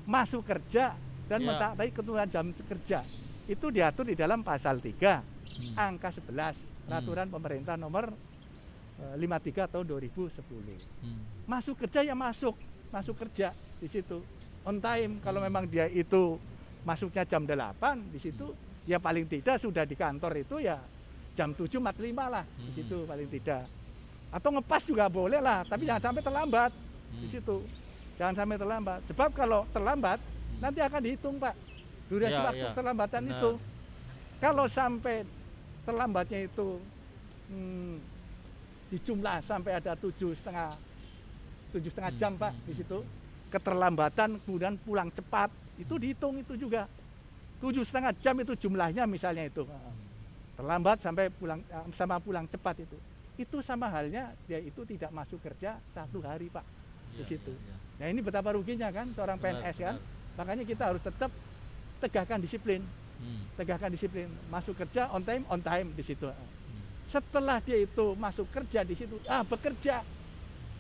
masuk 0.03 0.41
kerja 0.41 0.95
dan 1.27 1.39
Ya. 1.39 1.48
mentaati 1.48 1.91
ketentuan 1.91 2.27
jam 2.27 2.45
kerja 2.51 3.00
itu 3.45 3.67
diatur 3.67 4.07
di 4.07 4.15
dalam 4.15 4.41
pasal 4.41 4.79
3 4.79 5.19
Hmm. 5.51 5.75
angka 5.95 6.07
11 6.10 6.55
peraturan 6.81 7.27
pemerintah 7.27 7.75
nomor 7.75 8.07
eh, 8.98 9.15
53 9.17 9.65
tahun 9.67 9.83
2010. 9.83 10.77
Hmm. 11.01 11.19
Masuk 11.43 11.75
kerja 11.75 12.01
ya 12.01 12.13
masuk, 12.13 12.53
masuk 12.88 13.17
kerja 13.17 13.50
di 13.77 13.88
situ. 13.88 14.21
On 14.62 14.77
time 14.77 15.18
kalau 15.20 15.39
memang 15.39 15.65
dia 15.65 15.86
itu 15.86 16.38
masuknya 16.82 17.25
jam 17.25 17.41
8 17.41 17.58
di 18.10 18.18
situ 18.18 18.53
ya 18.84 18.98
paling 18.98 19.25
tidak 19.25 19.58
sudah 19.58 19.86
di 19.86 19.94
kantor 19.94 20.38
itu 20.38 20.58
ya 20.58 20.77
jam 21.34 21.53
7.45 21.53 21.82
lah 22.27 22.46
di 22.46 22.62
Hmm. 22.62 22.75
situ 22.75 22.98
paling 23.06 23.30
tidak. 23.30 23.63
Atau 24.32 24.50
ngepas 24.50 24.84
juga 24.84 25.06
boleh 25.08 25.39
lah, 25.39 25.63
tapi 25.63 25.84
jangan 25.84 26.00
sampai 26.01 26.22
terlambat 26.22 26.72
di 27.13 27.27
Hmm. 27.27 27.32
situ. 27.32 27.58
Jangan 28.15 28.36
sampai 28.38 28.56
terlambat. 28.56 29.00
Sebab 29.06 29.30
kalau 29.32 29.68
terlambat 29.70 30.20
nanti 30.58 30.80
akan 30.80 31.01
dihitung, 31.01 31.36
Pak. 31.36 31.56
Durasi 32.08 32.36
Ya, 32.36 32.44
waktu 32.46 32.65
ya. 32.65 32.72
terlambatan 32.72 33.22
Benar. 33.24 33.34
itu. 33.34 33.51
Kalau 34.38 34.65
sampai 34.68 35.24
terlambatnya 35.82 36.39
itu 36.44 36.80
hmm, 37.48 37.96
dijumlah 38.88 39.39
sampai 39.41 39.72
ada 39.74 39.96
tujuh 39.96 40.32
setengah 40.32 40.75
tujuh 41.72 41.88
setengah 41.88 42.12
Hmm, 42.12 42.20
jam 42.20 42.32
Pak 42.36 42.51
hmm, 42.51 42.63
di 42.68 42.74
situ 42.74 43.00
keterlambatan 43.51 44.39
kemudian 44.41 44.79
pulang 44.79 45.12
cepat. 45.12 45.51
Itu 45.75 46.00
dihitung 46.00 46.39
itu 46.39 46.55
juga. 46.55 46.88
Tujuh 47.60 47.84
setengah 47.84 48.15
jam 48.17 48.34
itu 48.39 48.55
jumlahnya 48.58 49.03
misalnya 49.05 49.46
itu. 49.46 49.67
Terlambat 50.55 51.03
sampai 51.03 51.27
pulang 51.29 51.60
eh, 51.62 51.86
sama 51.93 52.17
pulang 52.17 52.48
cepat 52.48 52.81
itu. 52.81 52.98
Itu 53.36 53.60
sama 53.60 53.91
halnya 53.91 54.31
dia 54.46 54.58
itu 54.58 54.81
tidak 54.86 55.12
masuk 55.12 55.41
kerja 55.41 55.77
satu 55.89 56.24
hari 56.24 56.48
Pak 56.48 56.63
di 57.12 57.22
Ya, 57.22 57.27
situ. 57.27 57.51
ya, 57.51 57.70
ya. 57.70 57.77
Nah 58.00 58.08
ini 58.08 58.20
betapa 58.24 58.55
ruginya 58.55 58.88
kan 58.88 59.12
seorang 59.12 59.36
Benar, 59.36 59.62
PNS 59.67 59.77
kan. 59.77 59.96
benar. 60.00 60.20
makanya 60.31 60.63
kita 60.63 60.84
harus 60.88 61.01
tetap 61.03 61.27
tegakkan 62.00 62.39
disiplin. 62.39 62.81
Hmm, 63.20 63.41
tegakkan 63.53 63.91
disiplin. 63.91 64.31
Masuk 64.48 64.74
kerja 64.74 65.12
on 65.12 65.22
time 65.22 65.43
on 65.51 65.60
time 65.60 65.91
di 65.91 66.01
situ. 66.01 66.25
Hmm. 66.25 66.50
setelah 67.05 67.60
dia 67.60 67.75
itu 67.75 68.15
masuk 68.15 68.48
kerja 68.48 68.81
di 68.81 68.96
situ 68.96 69.20
ah 69.27 69.43
bekerja. 69.43 70.00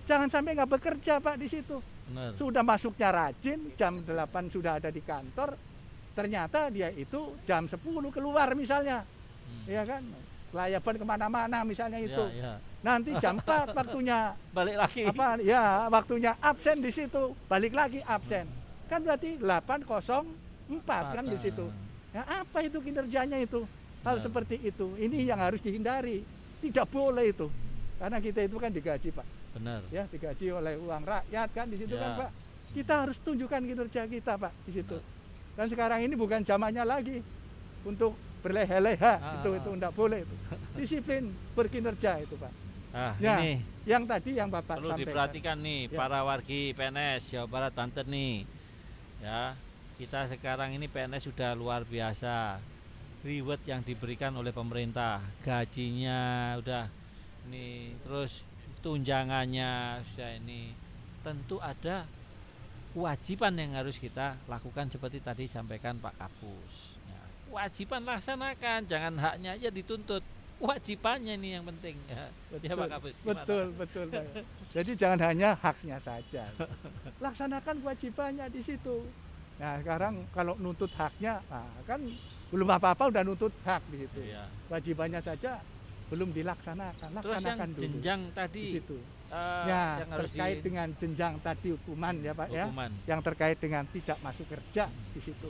Jangan 0.01 0.31
sampai 0.31 0.55
nggak 0.55 0.71
bekerja 0.71 1.19
pak 1.19 1.35
di 1.35 1.45
situ 1.45 1.77
Benar. 2.11 2.31
sudah 2.35 2.59
masuknya 2.61 3.09
rajin 3.09 3.59
jam 3.73 3.97
8 3.97 4.11
sudah 4.47 4.77
ada 4.77 4.87
di 4.87 4.99
kantor 4.99 5.55
ternyata 6.11 6.67
dia 6.67 6.91
itu 6.91 7.17
jam 7.41 7.63
10 7.63 7.79
keluar 8.09 8.51
misalnya 8.53 9.07
Hmm. 9.41 9.67
ya 9.67 9.83
kan 9.83 10.03
layaban 10.51 10.95
ke 10.95 11.03
mana-mana 11.03 11.59
misalnya 11.61 11.97
itu 11.97 12.23
Ya, 12.31 12.39
ya. 12.41 12.53
nanti 12.81 13.11
jam 13.17 13.35
4 13.37 13.43
waktunya 13.73 14.31
Balik 14.49 14.75
lagi. 14.77 15.01
apa 15.05 15.27
ya 15.39 15.63
waktunya 15.87 16.31
absen 16.37 16.77
di 16.77 16.87
situ 16.87 17.31
balik 17.45 17.71
lagi 17.71 17.99
absen 18.01 18.47
kan 18.85 18.99
berarti 18.99 19.39
804 19.39 21.15
kan 21.15 21.23
di 21.23 21.37
situ. 21.37 21.67
Ya 22.11 22.23
apa 22.27 22.59
itu 22.59 22.77
kinerjanya 22.77 23.39
itu? 23.39 23.63
Hal 24.01 24.17
Benar. 24.17 24.23
seperti 24.23 24.55
itu. 24.61 24.95
Ini 24.97 25.25
yang 25.25 25.39
harus 25.39 25.59
dihindari. 25.59 26.27
Tidak 26.59 26.83
boleh 26.85 27.31
itu. 27.31 27.47
Karena 27.95 28.19
kita 28.19 28.43
itu 28.43 28.57
kan 28.57 28.67
digaji, 28.67 29.09
Pak. 29.09 29.23
Benar. 29.51 29.81
Ya, 29.89 30.03
digaji 30.05 30.47
oleh 30.49 30.75
uang 30.77 31.03
rakyat 31.03 31.49
kan 31.51 31.67
di 31.67 31.75
situ 31.75 31.91
Ya. 31.91 32.01
kan, 32.01 32.11
Pak. 32.17 32.31
Kita 32.71 32.93
harus 33.03 33.17
tunjukkan 33.19 33.61
kinerja 33.61 34.01
kita, 34.05 34.33
Pak, 34.35 34.53
di 34.63 34.71
situ. 34.73 34.97
Dan 35.53 35.67
sekarang 35.67 35.99
ini 35.99 36.15
bukan 36.15 36.39
zamannya 36.41 36.81
lagi 36.81 37.19
untuk 37.83 38.15
berleha-leha. 38.39 39.13
Ah. 39.13 39.35
Itu 39.37 39.53
itu 39.53 39.69
enggak 39.69 39.91
boleh 39.91 40.23
itu. 40.23 40.35
Disiplin 40.79 41.23
berkinerja 41.51 42.19
itu, 42.19 42.35
Pak. 42.35 42.51
Ah, 42.91 43.13
Ya, 43.17 43.39
ini 43.39 43.63
Yang 43.81 44.03
tadi 44.05 44.31
yang 44.35 44.47
Bapak 44.47 44.77
perlu 44.77 44.89
sampaikan. 44.89 45.03
diperhatikan 45.03 45.57
nih 45.57 45.81
Ya. 45.87 45.97
para 45.97 46.19
wargi 46.21 46.71
PNS 46.71 47.21
Jawa 47.29 47.47
Barat 47.47 47.73
Banten 47.73 48.05
nih. 48.05 48.45
Ya, 49.19 49.55
kita 49.95 50.27
sekarang 50.27 50.71
ini 50.71 50.85
PNS 50.85 51.25
sudah 51.25 51.51
luar 51.53 51.81
biasa. 51.81 52.61
Reward 53.21 53.61
yang 53.63 53.81
diberikan 53.81 54.33
oleh 54.33 54.49
pemerintah, 54.49 55.21
gajinya 55.41 56.19
udah 56.57 56.89
ini 57.43 57.93
terus 58.01 58.41
tunjangannya 58.81 60.01
sudah 60.11 60.31
ini 60.41 60.73
tentu 61.21 61.61
ada 61.61 62.09
kewajiban 62.91 63.53
yang 63.55 63.71
harus 63.77 63.95
kita 63.95 64.35
lakukan 64.49 64.91
seperti 64.91 65.23
tadi 65.23 65.47
sampaikan 65.47 65.95
Pak 66.01 66.17
Kapus. 66.17 66.97
Ya, 67.07 67.21
kewajiban 67.47 68.01
laksanakan, 68.03 68.79
jangan 68.89 69.13
haknya 69.21 69.55
aja 69.55 69.69
dituntut. 69.71 70.25
Kewajibannya 70.61 71.41
nih 71.41 71.51
yang 71.57 71.65
penting. 71.73 71.97
Ya, 72.05 72.25
ya 72.61 72.73
Pak 72.77 72.89
Kapus. 72.99 73.15
gimana? 73.21 73.41
Betul, 73.41 73.65
betul, 73.73 74.05
Pak. 74.13 74.25
Jadi 74.69 74.91
jangan 74.93 75.19
hanya 75.31 75.49
haknya 75.57 75.97
saja. 75.97 76.45
Laksanakan 77.23 77.81
kewajibannya 77.81 78.45
di 78.51 78.61
situ. 78.61 79.05
Nah, 79.61 79.77
sekarang 79.77 80.25
kalau 80.33 80.57
nuntut 80.57 80.89
haknya, 80.97 81.37
nah, 81.49 81.69
kan 81.85 82.01
belum 82.49 82.69
apa-apa 82.77 83.13
udah 83.13 83.21
nuntut 83.21 83.53
hak 83.61 83.81
di 83.93 84.05
situ. 84.05 84.21
Iya. 84.25 84.49
Kewajibannya 84.69 85.21
saja 85.21 85.61
belum 86.11 86.35
dilaksanakan. 86.35 87.07
Terus 87.15 87.31
yang 87.31 87.39
Laksanakan 87.39 87.69
dulu 87.71 87.83
jenjang 87.87 88.21
di 88.21 88.35
tadi 88.35 88.63
situ. 88.67 88.97
eh, 89.31 89.63
ya, 89.63 89.83
yang 90.03 90.09
terkait 90.11 90.57
di 90.59 90.63
dengan 90.67 90.87
jenjang 90.91 91.33
tadi 91.39 91.67
hukuman 91.71 92.15
ya, 92.19 92.33
Pak 92.35 92.47
ya. 92.51 92.65
hukuman. 92.67 92.91
Yang 93.07 93.21
terkait 93.31 93.57
dengan 93.57 93.83
tidak 93.87 94.17
masuk 94.19 94.45
kerja 94.45 94.83
di 94.91 95.21
situ. 95.23 95.49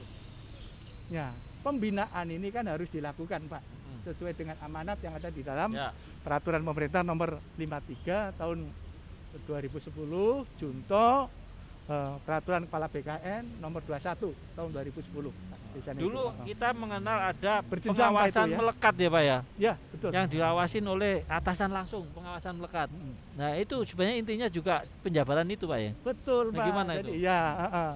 Ya, 1.09 1.33
pembinaan 1.59 2.29
ini 2.29 2.53
kan 2.53 2.69
harus 2.69 2.87
dilakukan, 2.87 3.49
Pak, 3.49 3.63
Mm. 3.81 3.99
sesuai 4.05 4.33
dengan 4.37 4.55
amanat 4.61 5.01
yang 5.01 5.17
ada 5.17 5.27
di 5.27 5.41
dalam 5.41 5.73
Ya, 5.73 5.89
peraturan 6.21 6.61
pemerintah 6.61 7.01
nomor 7.01 7.41
53 7.57 8.31
tahun 8.37 8.69
2010 9.43 10.45
Junto 10.55 11.25
eh, 11.87 12.13
peraturan 12.21 12.61
kepala 12.67 12.85
BKN 12.85 13.43
nomor 13.57 13.81
21 13.81 14.33
tahun 14.53 14.69
2010 14.69 15.33
di 15.71 15.79
sana 15.79 15.97
itu. 15.97 16.03
dulu 16.03 16.23
Oh. 16.27 16.43
kita 16.43 16.69
mengenal 16.75 17.17
ada 17.31 17.63
Berjenjang, 17.63 18.11
itu 18.11 18.11
pengawasan 18.11 18.47
ya? 18.51 18.57
melekat 18.59 18.93
ya 18.99 19.09
Pak 19.09 19.23
ya, 19.23 19.37
ya 19.55 19.73
betul 19.87 20.09
yang 20.11 20.25
diawasin 20.27 20.83
oleh 20.83 21.13
atasan 21.31 21.71
langsung, 21.71 22.03
pengawasan 22.11 22.59
melekat. 22.59 22.91
Mm. 22.91 23.13
Nah 23.39 23.49
itu 23.55 23.75
sebenarnya 23.87 24.17
intinya 24.19 24.47
juga 24.51 24.83
penjabaran 24.99 25.47
itu 25.47 25.63
Pak 25.63 25.79
ya. 25.79 25.91
betul 26.03 26.51
Nah, 26.51 26.57
Pak 26.59 26.65
gimana 26.67 26.91
jadi 26.99 27.07
itu? 27.07 27.23
ya 27.23 27.39
heeh. 27.55 27.91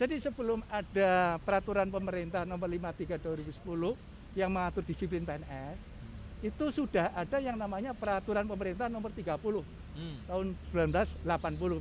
jadi 0.00 0.14
sebelum 0.24 0.64
ada 0.72 1.36
peraturan 1.44 1.88
pemerintah 1.92 2.48
nomor 2.48 2.64
53 2.64 3.20
2010 3.20 3.92
yang 4.32 4.48
mengatur 4.48 4.80
disiplin 4.80 5.26
PNS 5.26 5.76
itu 6.38 6.64
sudah 6.70 7.10
ada 7.12 7.42
yang 7.42 7.58
namanya 7.58 7.90
peraturan 7.92 8.46
pemerintah 8.46 8.86
nomor 8.86 9.10
30 9.10 9.34
Hmm, 9.98 10.14
tahun 10.30 10.46
1980 10.62 11.26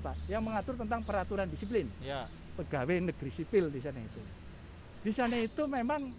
Pak 0.02 0.16
yang 0.26 0.42
mengatur 0.42 0.74
tentang 0.74 1.06
peraturan 1.06 1.46
disiplin 1.46 1.86
ya, 2.02 2.26
pegawai 2.58 3.14
negeri 3.14 3.30
sipil 3.30 3.70
di 3.70 3.78
sana 3.78 4.02
itu. 4.02 4.22
Di 5.06 5.14
sana 5.14 5.38
itu 5.38 5.70
memang 5.70 6.10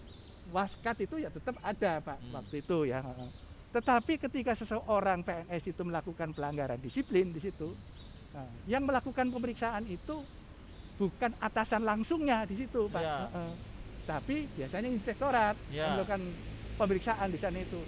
waskat 0.54 1.02
itu 1.02 1.18
ya 1.18 1.26
tetap 1.28 1.58
ada 1.58 1.98
Pak 1.98 2.18
Hmm. 2.22 2.38
waktu 2.38 2.62
itu 2.62 2.78
ya. 2.86 3.02
Tetapi 3.74 4.14
ketika 4.16 4.54
seseorang 4.54 5.26
PNS 5.26 5.74
itu 5.74 5.82
melakukan 5.82 6.30
pelanggaran 6.30 6.78
disiplin 6.78 7.34
di 7.34 7.42
situ, 7.42 7.74
nah, 8.30 8.46
yang 8.64 8.86
melakukan 8.86 9.28
pemeriksaan 9.28 9.84
itu 9.84 10.22
bukan 10.96 11.34
atasan 11.36 11.82
langsungnya 11.82 12.46
di 12.46 12.54
situ 12.54 12.86
Pak, 12.88 13.02
Ya. 13.02 13.26
Tapi 14.06 14.48
biasanya 14.56 14.88
inspektorat 14.88 15.58
Ya. 15.68 15.84
yang 15.84 15.90
melakukan 15.98 16.22
pemeriksaan 16.78 17.28
di 17.28 17.36
sana 17.36 17.58
itu. 17.60 17.82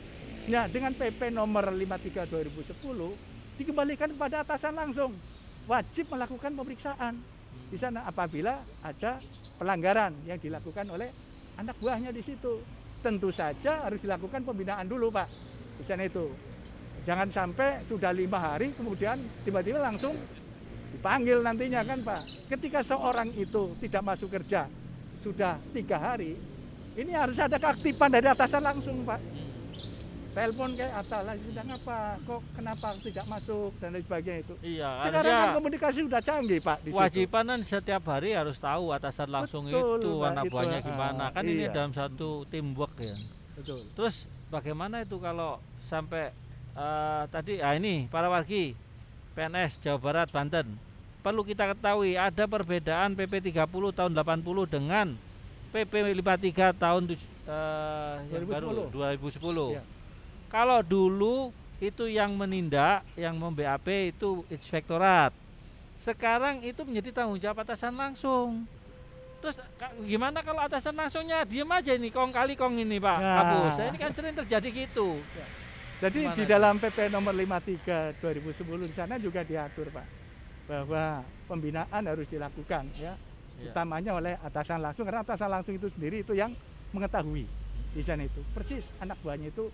Nah 0.51 0.67
dengan 0.67 0.93
PP 0.93 1.31
nomor 1.31 1.71
53 1.71 2.27
2010 2.27 3.15
dikembalikan 3.61 4.09
kepada 4.17 4.41
atasan 4.41 4.73
langsung 4.73 5.13
wajib 5.69 6.09
melakukan 6.09 6.57
pemeriksaan 6.57 7.21
di 7.69 7.77
sana 7.77 8.09
apabila 8.09 8.65
ada 8.81 9.21
pelanggaran 9.61 10.17
yang 10.25 10.41
dilakukan 10.41 10.89
oleh 10.89 11.13
anak 11.61 11.77
buahnya 11.77 12.11
di 12.11 12.25
situ. 12.25 12.65
Tentu 13.01 13.33
saja 13.33 13.85
harus 13.89 14.05
dilakukan 14.05 14.45
pembinaan 14.45 14.85
dulu 14.89 15.13
Pak 15.13 15.29
di 15.81 15.85
sana 15.85 16.05
itu. 16.05 16.33
Jangan 17.05 17.29
sampai 17.33 17.85
sudah 17.85 18.13
lima 18.13 18.37
hari 18.41 18.77
kemudian 18.77 19.21
tiba-tiba 19.45 19.81
langsung 19.81 20.17
dipanggil 20.97 21.41
nantinya 21.41 21.81
kan 21.85 22.01
Pak. 22.01 22.49
Ketika 22.49 22.81
seorang 22.85 23.33
itu 23.37 23.77
tidak 23.81 24.03
masuk 24.05 24.29
kerja 24.41 24.69
sudah 25.21 25.57
tiga 25.73 25.97
hari, 25.97 26.37
ini 26.97 27.13
harus 27.13 27.41
ada 27.41 27.57
keaktifan 27.57 28.09
dari 28.13 28.29
atasan 28.29 28.65
langsung 28.65 29.01
Pak. 29.05 29.21
Telepon 30.31 30.79
kayak 30.79 30.95
Atala 30.95 31.35
sedang 31.43 31.69
apa? 31.75 32.15
Kok 32.23 32.41
kenapa 32.55 32.95
tidak 33.03 33.27
masuk 33.27 33.75
dan 33.83 33.89
lain 33.99 34.05
sebagainya 34.07 34.41
itu. 34.47 34.55
Iya, 34.63 34.91
Sekarang 35.03 35.33
kan 35.35 35.49
komunikasi 35.59 35.99
sudah 36.07 36.23
canggih 36.23 36.61
Pak 36.63 36.79
di 36.87 36.89
situ. 36.89 36.95
kewajiban 36.95 37.45
kan 37.51 37.61
setiap 37.67 38.03
hari 38.07 38.31
harus 38.39 38.57
tahu 38.63 38.95
atasan 38.95 39.27
langsung 39.27 39.67
Betul, 39.67 39.99
itu 39.99 40.11
Pak, 40.23 40.31
anak 40.31 40.45
itu, 40.47 40.53
buahnya 40.55 40.79
ah, 40.79 40.87
gimana. 40.87 41.25
Kan 41.35 41.45
ini 41.51 41.67
iya. 41.67 41.75
dalam 41.75 41.91
satu 41.91 42.47
teamwork 42.47 42.95
ya. 43.03 43.15
Betul. 43.59 43.83
Terus 43.99 44.15
bagaimana 44.55 45.03
itu 45.03 45.19
kalau 45.19 45.59
sampai 45.91 46.31
eh, 46.79 47.23
tadi 47.27 47.59
ah 47.59 47.75
ini 47.75 48.07
para 48.07 48.31
wargi 48.31 48.79
PNS 49.35 49.83
Jawa 49.83 49.99
Barat 49.99 50.31
Banten 50.31 50.67
perlu 51.21 51.43
kita 51.43 51.75
ketahui 51.75 52.15
ada 52.15 52.47
perbedaan 52.47 53.19
PP 53.19 53.51
30 53.51 53.67
tahun 53.99 54.13
80 54.15 54.47
dengan 54.71 55.07
PP 55.75 55.93
53 56.23 56.71
tahun 56.79 57.03
tuj- 57.11 57.31
eh, 57.51 58.15
yang 58.31 58.47
baru 58.47 58.87
2010. 58.95 59.75
Iya. 59.75 59.83
Kalau 60.51 60.83
dulu 60.83 61.55
itu 61.79 62.11
yang 62.11 62.35
menindak, 62.35 63.07
yang 63.15 63.39
mem-BAP 63.39 63.87
itu 64.13 64.43
inspektorat. 64.51 65.31
Sekarang 65.97 66.61
itu 66.61 66.83
menjadi 66.83 67.23
tanggung 67.23 67.39
jawab 67.39 67.63
atasan 67.63 67.95
langsung. 67.95 68.67
Terus 69.41 69.57
gimana 70.05 70.45
kalau 70.45 70.61
atasan 70.61 70.93
langsungnya 70.93 71.49
diem 71.49 71.71
aja 71.71 71.97
ini 71.97 72.13
kong 72.13 72.29
kali 72.29 72.53
kong 72.53 72.77
ini 72.77 73.01
Pak 73.01 73.19
Nah. 73.23 73.37
Kapus. 73.41 73.73
Ini 73.81 73.97
kan 73.97 74.13
sering 74.13 74.35
terjadi 74.37 74.69
gitu. 74.69 75.17
Jadi 76.01 76.21
Gimana 76.25 76.37
di 76.37 76.45
itu? 76.45 76.51
dalam 76.51 76.75
PP 76.77 76.99
nomor 77.09 77.33
53 77.33 78.21
2010 78.21 78.85
di 78.85 78.95
sana 78.95 79.15
juga 79.17 79.41
diatur 79.41 79.89
Pak 79.89 80.07
bahwa 80.67 81.21
pembinaan 81.45 82.03
harus 82.05 82.25
dilakukan 82.27 82.89
ya, 82.97 83.13
Iya. 83.61 83.73
utamanya 83.73 84.13
oleh 84.17 84.35
atasan 84.41 84.81
langsung 84.81 85.05
karena 85.05 85.21
atasan 85.21 85.51
langsung 85.51 85.77
itu 85.77 85.93
sendiri 85.93 86.25
itu 86.25 86.33
yang 86.33 86.49
mengetahui 86.91 87.45
di 87.91 88.01
sana 88.01 88.25
itu 88.25 88.41
persis 88.51 88.89
anak 88.97 89.21
buahnya 89.21 89.51
itu 89.51 89.69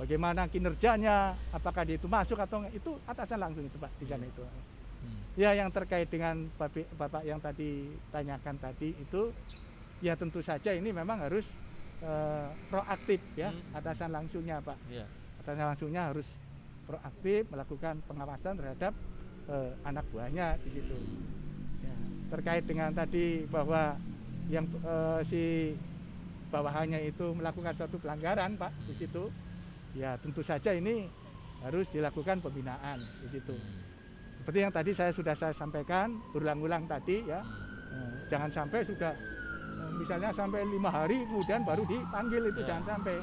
bagaimana 0.00 0.48
kinerjanya, 0.48 1.36
apakah 1.52 1.86
dia 1.86 1.96
itu 2.00 2.08
masuk 2.10 2.38
atau 2.40 2.64
enggak 2.64 2.74
itu 2.74 2.90
atasan 3.06 3.38
langsung 3.38 3.64
itu 3.64 3.76
Pak 3.78 3.92
di 4.00 4.06
sana 4.08 4.24
itu. 4.26 4.42
Hmm. 4.42 5.20
Ya 5.38 5.50
yang 5.56 5.70
terkait 5.72 6.08
dengan 6.10 6.48
Bapak, 6.58 6.86
Bapak 6.94 7.22
yang 7.26 7.38
tadi 7.38 7.90
tanyakan 8.10 8.56
tadi 8.58 8.94
itu 8.96 9.32
ya 10.02 10.18
tentu 10.18 10.42
saja 10.42 10.74
ini 10.74 10.90
memang 10.90 11.22
harus 11.22 11.46
eh, 12.02 12.48
proaktif 12.66 13.22
ya 13.38 13.54
Hmm. 13.54 13.78
atasan 13.78 14.10
langsungnya 14.10 14.58
Pak. 14.58 14.78
Iya. 14.90 15.06
Atasan 15.42 15.66
langsungnya 15.70 16.02
harus 16.10 16.26
proaktif 16.86 17.46
melakukan 17.48 18.02
pengawasan 18.10 18.58
terhadap 18.58 18.92
eh, 19.48 19.70
anak 19.86 20.04
buahnya 20.10 20.58
di 20.62 20.70
situ. 20.70 20.96
Ya, 21.82 21.94
terkait 22.30 22.64
dengan 22.66 22.90
tadi 22.94 23.46
bahwa 23.50 23.94
yang 24.50 24.66
eh, 24.66 25.20
si 25.22 25.42
bawahannya 26.52 27.08
itu 27.08 27.32
melakukan 27.32 27.72
suatu 27.72 27.96
pelanggaran 27.96 28.60
Pak 28.60 28.72
di 28.84 28.94
situ, 28.94 29.32
ya 29.96 30.20
tentu 30.20 30.44
saja 30.44 30.76
ini 30.76 31.08
harus 31.64 31.88
dilakukan 31.88 32.44
pembinaan 32.44 33.00
di 33.24 33.28
situ. 33.32 33.56
Seperti 34.36 34.58
yang 34.60 34.72
tadi 34.74 34.92
saya 34.92 35.08
sudah 35.14 35.32
saya 35.32 35.56
sampaikan 35.56 36.12
berulang-ulang 36.36 36.84
tadi 36.84 37.24
ya, 37.24 37.40
eh, 37.88 38.12
jangan 38.28 38.52
sampai 38.52 38.84
sudah 38.84 39.16
eh, 39.16 39.92
misalnya 39.96 40.28
sampai 40.28 40.60
lima 40.68 40.92
hari 40.92 41.24
kemudian 41.24 41.64
baru 41.64 41.88
dipanggil 41.88 42.52
itu 42.52 42.60
Ya. 42.60 42.76
jangan 42.76 42.84
sampai. 42.98 43.16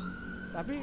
Tapi 0.50 0.76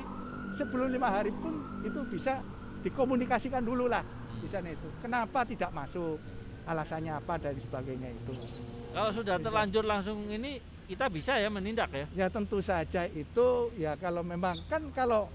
sebelum 0.55 0.95
lima 0.95 1.11
hari 1.11 1.35
pun 1.35 1.59
itu 1.83 1.99
bisa 2.07 2.39
dikomunikasikan 2.87 3.67
dulu 3.67 3.91
lah 3.91 4.07
di 4.39 4.47
sana 4.47 4.71
itu. 4.71 4.87
Kenapa 5.03 5.43
tidak 5.43 5.75
masuk? 5.75 6.23
Alasannya 6.67 7.15
apa 7.15 7.39
dan 7.39 7.55
sebagainya 7.59 8.11
itu. 8.11 8.35
Kalau 8.91 9.11
sudah 9.15 9.39
terlanjur 9.39 9.87
langsung 9.87 10.27
ini 10.27 10.59
kita 10.87 11.11
bisa 11.11 11.35
ya 11.37 11.51
menindak 11.51 11.91
ya. 11.91 12.07
Ya 12.15 12.27
tentu 12.31 12.63
saja 12.63 13.05
itu 13.11 13.75
ya 13.75 13.99
kalau 13.99 14.23
memang 14.23 14.55
kan 14.71 14.83
kalau 14.95 15.27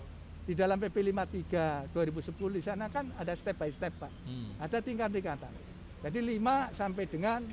di 0.48 0.58
dalam 0.58 0.80
PP 0.80 1.14
53 1.14 1.94
2010 1.94 2.58
di 2.58 2.62
sana 2.64 2.90
kan 2.90 3.06
ada 3.20 3.36
step 3.36 3.60
by 3.60 3.70
step 3.70 3.94
Pak. 4.00 4.12
Hmm. 4.26 4.50
Ada 4.58 4.80
tingkat-tingkatan. 4.82 5.54
Jadi 6.02 6.20
5 6.42 6.74
sampai 6.74 7.04
dengan 7.06 7.46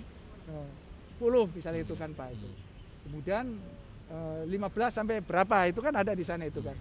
eh, 0.48 1.46
misalnya 1.52 1.82
itu 1.84 1.94
kan 1.98 2.10
Pak 2.14 2.28
itu. 2.32 2.48
Kemudian 3.04 3.44
eh, 4.08 4.42
15 4.46 4.88
sampai 4.94 5.20
berapa 5.20 5.68
itu 5.68 5.82
kan 5.82 5.92
ada 5.92 6.14
di 6.14 6.24
sana 6.24 6.46
itu 6.48 6.62
kan. 6.64 6.78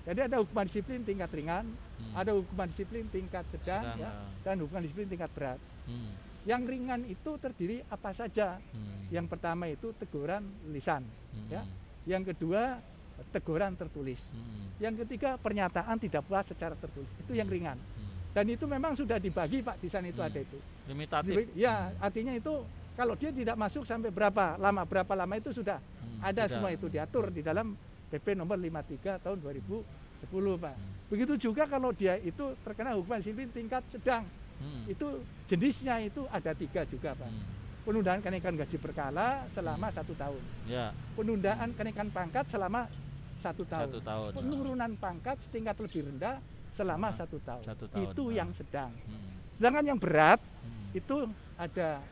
Jadi 0.00 0.32
ada 0.32 0.40
hukuman 0.40 0.64
disiplin 0.64 1.04
tingkat 1.04 1.28
ringan, 1.34 1.68
Hmm. 2.00 2.16
ada 2.16 2.32
hukuman 2.32 2.64
disiplin 2.64 3.04
tingkat 3.12 3.44
sedang, 3.52 3.84
Sedang, 3.84 4.00
ya, 4.00 4.08
ah. 4.08 4.24
dan 4.40 4.56
hukuman 4.64 4.80
disiplin 4.80 5.04
tingkat 5.04 5.28
berat. 5.36 5.60
Hmm. 5.84 6.16
Yang 6.48 6.62
ringan 6.66 7.00
itu 7.04 7.30
terdiri 7.36 7.84
apa 7.86 8.10
saja? 8.10 8.56
Hmm. 8.56 9.12
Yang 9.12 9.26
pertama 9.28 9.68
itu 9.68 9.92
teguran 9.92 10.40
lisan, 10.70 11.04
Hmm. 11.04 11.48
ya. 11.50 11.62
Yang 12.08 12.32
kedua 12.32 12.80
teguran 13.28 13.76
tertulis. 13.76 14.20
Hmm. 14.32 14.72
Yang 14.80 15.04
ketiga 15.04 15.36
pernyataan 15.36 16.00
tidak 16.00 16.24
puas 16.24 16.48
secara 16.48 16.72
tertulis. 16.72 17.12
Itu 17.20 17.36
yang 17.36 17.44
ringan. 17.44 17.76
Hmm. 17.76 18.08
Dan 18.32 18.46
itu 18.48 18.64
memang 18.64 18.96
sudah 18.96 19.20
dibagi 19.20 19.60
Pak 19.60 19.76
di 19.76 19.88
sana 19.92 20.08
itu 20.08 20.22
Hmm. 20.22 20.30
ada 20.32 20.38
itu. 20.40 20.58
Limitatif. 20.88 21.34
Ya, 21.52 21.92
artinya 22.00 22.32
itu 22.32 22.64
kalau 22.96 23.12
dia 23.14 23.28
tidak 23.28 23.56
masuk 23.56 23.84
sampai 23.84 24.08
berapa 24.08 24.56
lama 24.56 24.82
berapa 24.88 25.12
lama 25.12 25.34
itu 25.36 25.52
sudah 25.52 25.76
Hmm. 25.76 26.24
ada 26.24 26.48
Tidak. 26.48 26.56
semua 26.56 26.70
itu 26.72 26.88
diatur 26.88 27.28
di 27.28 27.44
dalam 27.44 27.76
PP 28.08 28.32
nomor 28.32 28.56
53 28.56 29.20
tahun 29.20 29.38
2010 29.38 30.56
Pak. 30.56 30.72
Hmm. 30.72 30.88
Begitu 31.12 31.50
juga 31.50 31.68
kalau 31.68 31.92
dia 31.92 32.16
itu 32.16 32.56
terkena 32.64 32.96
hukuman 32.96 33.20
disiplin 33.20 33.50
tingkat 33.52 33.84
sedang 33.90 34.24
Hmm. 34.60 34.84
itu 34.86 35.06
jenisnya 35.46 35.96
itu 36.00 36.28
ada 36.28 36.52
tiga 36.52 36.84
juga 36.84 37.12
Pak. 37.12 37.26
Hmm. 37.26 37.42
Penundaan 37.80 38.20
kenaikan 38.20 38.52
gaji 38.54 38.76
berkala 38.76 39.48
selama 39.48 39.88
satu 39.88 40.12
tahun. 40.12 40.42
Ya, 40.64 40.92
Penundaan 41.16 41.72
kenaikan 41.72 42.08
pangkat 42.08 42.44
selama 42.46 42.84
satu 43.32 43.64
tahun. 43.64 43.88
satu 43.88 44.00
tahun. 44.00 44.30
Penurunan 44.36 44.90
pangkat 44.94 45.36
setingkat 45.40 45.80
lebih 45.80 46.00
rendah 46.06 46.36
selama 46.70 47.08
Selama 47.08 47.08
satu 47.10 47.38
tahun. 47.40 47.62
satu 47.64 47.84
tahun. 47.88 48.04
Itu 48.06 48.22
Nah. 48.22 48.34
yang 48.36 48.50
sedang. 48.52 48.90
Hmm. 48.92 49.32
Sedangkan 49.56 49.84
yang 49.86 49.98
berat 49.98 50.40
Hmm. 50.60 50.92
itu 50.92 51.16
ada 51.56 52.04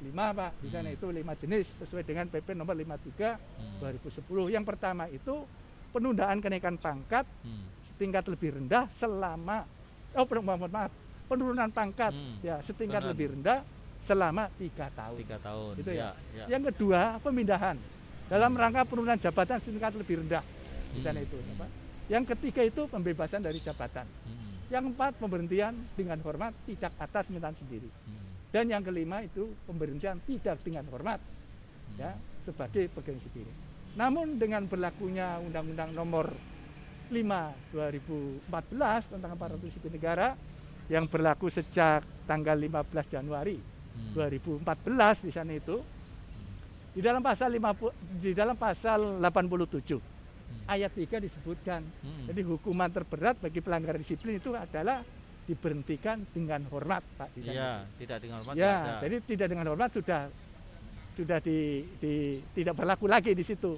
lima 0.00 0.32
pak 0.32 0.50
di 0.58 0.68
sana 0.68 0.88
Hmm. 0.88 0.96
itu 0.96 1.06
lima 1.10 1.32
jenis 1.34 1.76
sesuai 1.76 2.02
dengan 2.02 2.24
PP 2.24 2.56
nomor 2.56 2.72
53 2.72 3.36
Hmm. 3.36 3.76
2010 3.78 4.48
yang 4.48 4.64
pertama 4.64 5.04
itu 5.06 5.44
penundaan 5.90 6.40
kenaikan 6.40 6.74
pangkat 6.74 7.28
Hmm. 7.44 7.68
setingkat 7.84 8.24
lebih 8.26 8.56
rendah 8.56 8.88
selama 8.88 9.68
oh 10.10 10.24
maaf, 10.40 10.64
maaf 10.66 10.92
penurunan 11.30 11.70
pangkat 11.70 12.10
Hmm. 12.10 12.42
ya 12.42 12.58
setingkat 12.58 13.00
Benar. 13.00 13.10
lebih 13.14 13.26
rendah 13.32 13.58
selama 14.02 14.50
tiga 14.52 14.90
tahun 14.90 15.16
Tiga 15.20 15.38
tahun. 15.38 15.72
Gitu 15.78 15.90
ya. 15.92 16.10
ya. 16.34 16.44
yang 16.50 16.62
kedua 16.64 17.00
pemindahan 17.20 17.78
dalam 18.26 18.50
rangka 18.52 18.82
penurunan 18.82 19.14
jabatan 19.14 19.56
setingkat 19.56 19.94
lebih 19.94 20.26
rendah 20.26 20.42
di 20.90 20.98
sana 20.98 21.18
Hmm. 21.18 21.26
itu 21.28 21.36
Pak. 21.54 21.70
yang 22.08 22.24
ketiga 22.26 22.62
itu 22.64 22.82
pembebasan 22.84 23.38
dari 23.38 23.56
jabatan 23.56 24.02
Hmm. 24.26 24.66
yang 24.68 24.82
keempat 24.84 25.14
pemberhentian 25.16 25.70
dengan 25.94 26.18
hormat 26.20 26.58
tidak 26.60 26.90
atas 26.96 27.22
permintaan 27.24 27.54
sendiri 27.54 27.86
Hmm. 27.86 28.50
dan 28.50 28.66
yang 28.66 28.82
kelima 28.82 29.22
itu 29.22 29.54
pemberhentian 29.64 30.18
tidak 30.20 30.58
dengan 30.58 30.82
hormat 30.88 31.22
Hmm. 31.22 31.94
ya 31.96 32.10
sebagai 32.40 32.90
pegawai 32.90 33.20
sendiri. 33.20 33.52
Namun 33.92 34.34
dengan 34.36 34.64
berlakunya 34.64 35.38
Undang-Undang 35.40 35.92
Nomor 35.92 36.30
5 37.10 37.50
2014 37.70 38.46
tentang 39.08 39.30
aparatur 39.30 39.66
sipil 39.66 39.90
negara 39.90 40.38
yang 40.90 41.06
berlaku 41.06 41.46
sejak 41.46 42.02
tanggal 42.26 42.58
15 42.58 42.82
Januari 43.08 43.56
Hmm. 43.90 44.14
2014 44.14 44.62
di 45.20 45.30
sana 45.30 45.50
itu 45.52 45.82
di 46.90 47.00
dalam 47.00 47.18
pasal 47.20 47.50
50 47.50 47.90
di 48.16 48.30
dalam 48.32 48.54
pasal 48.54 49.18
87 49.18 49.98
ayat 50.64 50.90
3 50.90 51.18
disebutkan 51.18 51.82
Hmm. 51.82 52.26
jadi 52.26 52.40
hukuman 52.44 52.86
terberat 52.88 53.38
bagi 53.38 53.58
pelanggaran 53.58 53.98
disiplin 53.98 54.36
itu 54.36 54.50
adalah 54.52 55.02
diberhentikan 55.40 56.22
dengan 56.28 56.62
hormat 56.68 57.02
Pak 57.16 57.28
di 57.32 57.40
sana. 57.40 57.54
Iya, 57.54 57.70
tidak 57.96 58.18
dengan 58.20 58.36
hormat. 58.38 58.54
Ya, 58.54 58.74
ada. 58.76 58.94
jadi 59.00 59.16
tidak 59.24 59.46
dengan 59.48 59.66
hormat 59.66 59.90
sudah 59.90 60.20
sudah 61.12 61.38
di, 61.40 61.58
di- 61.96 62.40
tidak 62.52 62.74
berlaku 62.76 63.04
lagi 63.04 63.32
di 63.32 63.42
situ. 63.42 63.74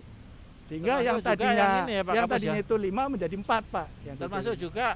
Sehingga 0.63 0.99
Termasuk 0.99 1.07
yang 1.09 1.19
tadinya 1.21 1.49
yang 1.49 1.57
yang, 1.57 1.75
ini 1.81 1.93
ya, 1.93 2.03
Pak 2.03 2.13
Kapus 2.15 2.31
tadinya 2.31 2.55
ya? 2.55 2.65
itu 2.65 2.75
lima 2.77 3.03
menjadi 3.09 3.35
empat 3.35 3.63
pak. 3.67 3.87
Yang 4.05 4.17
termasuk 4.19 4.53
itu. 4.53 4.63
juga 4.69 4.87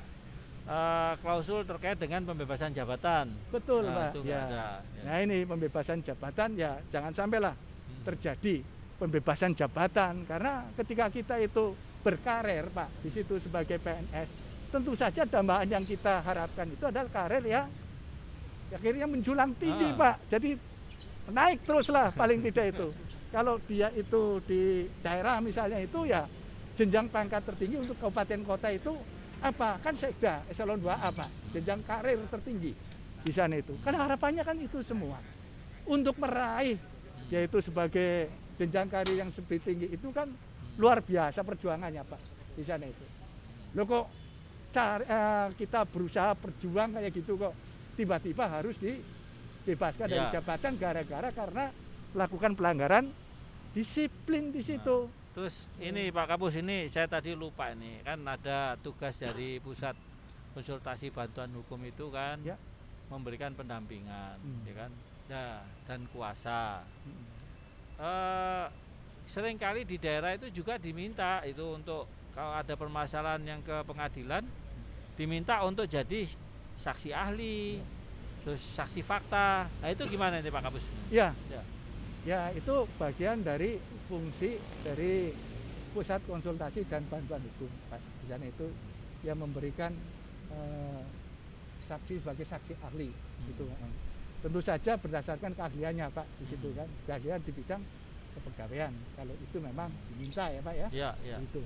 eh, 0.67 1.13
klausul 1.17 1.63
terkait 1.63 1.95
dengan 1.95 2.23
pembebasan 2.25 2.71
jabatan. 2.71 3.31
betul 3.49 3.83
Nah, 3.83 4.11
pak. 4.11 4.21
Ya. 4.21 4.43
ada. 4.43 4.65
Ya. 4.83 5.03
Nah 5.03 5.17
ini 5.21 5.39
pembebasan 5.43 5.99
jabatan 6.01 6.49
ya 6.55 6.75
jangan 6.89 7.13
sampailah 7.13 7.55
Hmm. 7.55 8.03
terjadi 8.05 8.67
pembebasan 8.97 9.53
jabatan 9.53 10.27
karena 10.27 10.67
ketika 10.75 11.07
kita 11.07 11.39
itu 11.39 11.71
berkarir 12.01 12.67
pak 12.69 12.91
di 12.99 13.11
situ 13.11 13.37
sebagai 13.37 13.77
PNS 13.77 14.29
tentu 14.69 14.93
saja 14.93 15.23
tambahan 15.23 15.69
yang 15.69 15.83
kita 15.83 16.19
harapkan 16.21 16.67
itu 16.67 16.83
adalah 16.83 17.07
karir 17.07 17.43
ya 17.43 17.63
akhirnya 18.69 19.07
menjulang 19.07 19.55
tinggi 19.55 19.87
Ah. 19.87 19.95
pak 19.95 20.15
jadi 20.29 20.51
naik 21.29 21.63
teruslah 21.63 22.11
paling 22.11 22.43
tidak 22.47 22.75
itu 22.75 22.89
kalau 23.29 23.59
dia 23.63 23.91
itu 23.93 24.23
di 24.43 24.63
daerah 25.01 25.39
misalnya 25.39 25.79
itu 25.79 26.03
ya 26.05 26.27
jenjang 26.73 27.07
pangkat 27.07 27.43
tertinggi 27.45 27.77
untuk 27.81 27.97
kabupaten 27.97 28.43
kota 28.43 28.69
itu 28.71 28.93
apa? 29.51 29.79
Kan 29.81 29.95
sekda 29.95 30.43
eselon 30.51 30.83
2A 30.83 31.09
pak. 31.15 31.29
Jenjang 31.55 31.81
karir 31.87 32.19
tertinggi. 32.27 32.73
Di 33.23 33.33
sana 33.35 33.59
itu. 33.59 33.75
Kan 33.83 33.95
harapannya 33.95 34.43
kan 34.43 34.57
itu 34.59 34.83
semua. 34.83 35.19
Untuk 35.87 36.19
meraih 36.19 36.79
yaitu 37.31 37.59
sebagai 37.59 38.31
jenjang 38.55 38.87
karir 38.87 39.19
yang 39.19 39.31
lebih 39.31 39.59
tinggi 39.63 39.87
itu 39.91 40.09
kan 40.15 40.31
luar 40.79 41.03
biasa 41.03 41.43
perjuangannya 41.43 42.03
pak. 42.07 42.21
Di 42.59 42.63
sana 42.67 42.87
itu. 42.87 43.05
Lo 43.75 43.83
kok 43.87 44.07
cari, 44.71 45.05
eh, 45.07 45.49
kita 45.55 45.87
berusaha 45.87 46.35
berjuang 46.37 46.99
kayak 46.99 47.13
gitu 47.15 47.39
kok 47.39 47.55
tiba-tiba 47.97 48.45
harus 48.51 48.77
dibebaskan 48.77 50.07
dari 50.07 50.27
Ya. 50.29 50.41
jabatan 50.41 50.77
gara-gara 50.77 51.33
karena 51.33 51.73
melakukan 52.13 52.53
pelanggaran 52.57 53.05
disiplin 53.73 54.53
di 54.53 54.61
situ 54.65 55.09
Terus 55.37 55.69
ini 55.85 56.09
Pak 56.09 56.33
Kapus 56.33 56.57
ini 56.57 56.89
saya 56.89 57.05
tadi 57.05 57.37
lupa 57.37 57.69
ini 57.69 58.01
kan 58.01 58.17
ada 58.25 58.73
tugas 58.81 59.21
dari 59.21 59.61
pusat 59.61 59.93
konsultasi 60.57 61.13
bantuan 61.13 61.53
hukum 61.53 61.77
itu 61.85 62.09
kan 62.09 62.41
Ya. 62.41 62.57
memberikan 63.13 63.53
pendampingan, 63.53 64.41
Hmm. 64.41 64.65
ya 64.65 64.73
kan, 64.73 64.91
ya, 65.29 65.47
dan 65.85 66.01
kuasa. 66.09 66.81
Eh, 68.01 68.65
sering 69.29 69.61
kali 69.61 69.85
di 69.85 70.01
daerah 70.01 70.33
itu 70.33 70.49
juga 70.49 70.81
diminta 70.81 71.45
itu 71.45 71.63
untuk 71.69 72.09
kalau 72.33 72.57
ada 72.57 72.73
permasalahan 72.73 73.45
yang 73.45 73.61
ke 73.61 73.77
pengadilan 73.85 74.41
diminta 75.21 75.61
untuk 75.69 75.85
jadi 75.85 76.25
saksi 76.81 77.13
ahli, 77.13 77.85
terus 78.41 78.65
saksi 78.73 79.05
fakta. 79.05 79.69
Nah 79.85 79.89
itu 79.93 80.03
gimana 80.09 80.41
ini 80.41 80.49
Pak 80.49 80.63
Kapus? 80.65 80.85
ya 81.13 81.37
Ya. 81.53 81.61
Ya 82.27 82.51
itu 82.51 82.75
bagian 82.99 83.39
dari 83.47 83.79
fungsi 84.11 84.59
dari 84.83 85.31
pusat 85.95 86.19
konsultasi 86.27 86.83
dan 86.91 87.07
bantuan 87.07 87.39
hukum 87.39 87.71
Pak. 87.87 88.03
di 88.03 88.27
sana 88.27 88.45
itu 88.51 88.67
yang 89.23 89.39
memberikan 89.39 89.95
eh, 90.51 91.03
saksi 91.87 92.19
sebagai 92.19 92.43
saksi 92.43 92.75
ahli 92.83 93.15
itu 93.47 93.65
eh. 93.71 93.93
tentu 94.43 94.59
saja 94.59 94.99
berdasarkan 94.99 95.55
keahliannya 95.55 96.11
Pak 96.11 96.27
di 96.43 96.45
situ 96.51 96.69
kan 96.75 96.91
keahlian 97.07 97.39
di 97.47 97.53
bidang 97.55 97.83
kepegawaian 98.37 98.93
kalau 99.15 99.35
itu 99.39 99.57
memang 99.63 99.89
diminta 100.11 100.51
ya 100.51 100.61
Pak 100.61 100.75
ya 100.75 100.89
Ya, 100.91 101.11
ya. 101.23 101.39
itu 101.39 101.63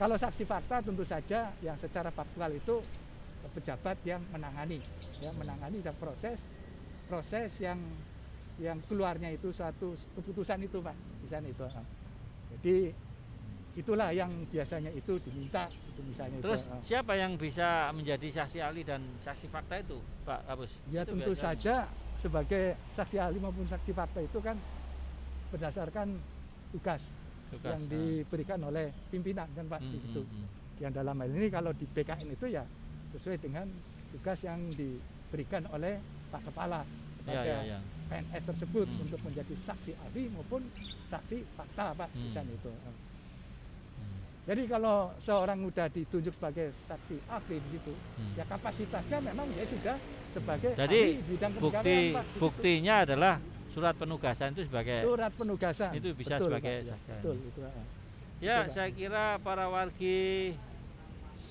kalau 0.00 0.16
saksi 0.16 0.48
fakta 0.48 0.80
tentu 0.80 1.04
saja 1.04 1.52
yang 1.60 1.76
secara 1.76 2.08
faktual 2.08 2.56
itu 2.56 2.80
pejabat 3.52 4.00
yang 4.08 4.24
menangani 4.32 4.80
ya 5.20 5.30
menangani 5.36 5.84
dan 5.84 5.94
proses 6.00 6.40
proses 7.06 7.52
yang 7.62 7.78
yang 8.56 8.80
keluarnya 8.88 9.28
itu 9.30 9.52
suatu 9.52 9.92
keputusan 10.16 10.64
itu 10.64 10.80
pak 10.80 10.96
di 11.20 11.28
sana 11.28 11.46
itu 11.46 11.64
jadi 12.56 12.76
itulah 13.76 14.08
yang 14.16 14.32
biasanya 14.48 14.88
itu 14.90 15.20
diminta 15.20 15.68
itu 15.68 16.00
misalnya 16.00 16.40
Terus 16.40 16.64
itu 16.64 16.72
siapa 16.80 17.12
yang 17.12 17.36
bisa 17.36 17.92
menjadi 17.92 18.28
saksi 18.32 18.58
ahli 18.64 18.80
dan 18.80 19.04
saksi 19.20 19.52
fakta 19.52 19.76
itu, 19.76 20.00
Pak 20.24 20.48
Kapus? 20.48 20.72
ya 20.88 21.04
Itu 21.04 21.12
tentu 21.12 21.32
biasanya. 21.36 21.52
saja 21.52 21.76
sebagai 22.16 22.64
saksi 22.88 23.16
ahli 23.20 23.36
maupun 23.36 23.68
saksi 23.68 23.92
fakta 23.92 24.24
itu 24.24 24.38
kan 24.40 24.56
berdasarkan 25.52 26.08
tugas, 26.72 27.02
Tugas, 27.52 27.76
yang 27.76 27.80
nah. 27.84 27.90
diberikan 27.92 28.60
oleh 28.64 28.90
pimpinan 29.12 29.46
kan 29.52 29.68
pak 29.68 29.80
di 29.84 29.86
Hmm, 29.86 30.00
situ 30.00 30.22
hmm, 30.24 30.32
hmm. 30.32 30.48
yang 30.80 30.92
dalam 30.92 31.16
hal 31.20 31.30
ini 31.30 31.48
kalau 31.48 31.72
di 31.72 31.84
BKN 31.84 32.28
itu 32.32 32.46
ya 32.48 32.64
sesuai 33.12 33.36
dengan 33.38 33.66
tugas 34.10 34.40
yang 34.40 34.60
diberikan 34.72 35.68
oleh 35.68 36.00
Pak 36.32 36.42
Kepala 36.50 36.80
kepada 37.26 37.42
ya, 37.42 37.58
ya. 37.66 37.78
PNS 38.06 38.42
tersebut 38.46 38.86
Hmm. 38.86 39.02
untuk 39.02 39.20
menjadi 39.20 39.54
saksi 39.58 39.92
ahli 39.98 40.22
maupun 40.30 40.62
saksi 41.04 41.42
fakta 41.52 41.90
Pak 41.92 42.08
di 42.14 42.22
Hmm. 42.22 42.32
sana 42.32 42.50
itu. 42.50 42.70
Hmm. 42.70 42.96
Jadi 44.46 44.62
kalau 44.64 44.96
seorang 45.18 45.58
muda 45.58 45.90
ditunjuk 45.90 46.30
sebagai 46.32 46.70
saksi 46.80 47.16
ahli 47.26 47.56
di 47.58 47.68
situ, 47.72 47.92
Hmm. 48.14 48.32
ya 48.38 48.44
kapasitasnya 48.46 49.18
memang 49.20 49.46
dia 49.50 49.66
sudah 49.66 49.96
sebagai 50.30 50.70
Jadi 50.72 51.00
ahli 51.02 51.26
bidang 51.26 51.52
Bukti 51.56 51.74
Pak. 52.14 52.24
di 52.24 52.38
buktinya 52.38 52.94
adalah 53.02 53.34
surat 53.66 53.92
penugasan 53.92 54.54
itu 54.54 54.62
sebagai 54.64 54.98
surat 55.02 55.32
penugasan 55.34 55.90
Itu 55.92 56.08
bisa 56.14 56.38
Betul, 56.38 56.46
sebagai 56.48 56.74
Pak, 56.76 56.86
ya, 56.86 56.94
saksi 56.94 57.10
betul 57.10 57.36
itu. 57.42 57.60
Ya, 58.36 58.56
Betul, 58.62 58.70
saya 58.70 58.90
kira 58.92 59.26
para 59.40 59.66
wargi 59.66 60.54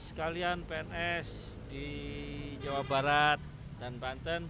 sekalian 0.07 0.63
PNS 0.63 1.27
di 1.67 1.87
Jawa 2.63 2.85
Barat 2.85 3.39
dan 3.75 3.99
Banten 3.99 4.47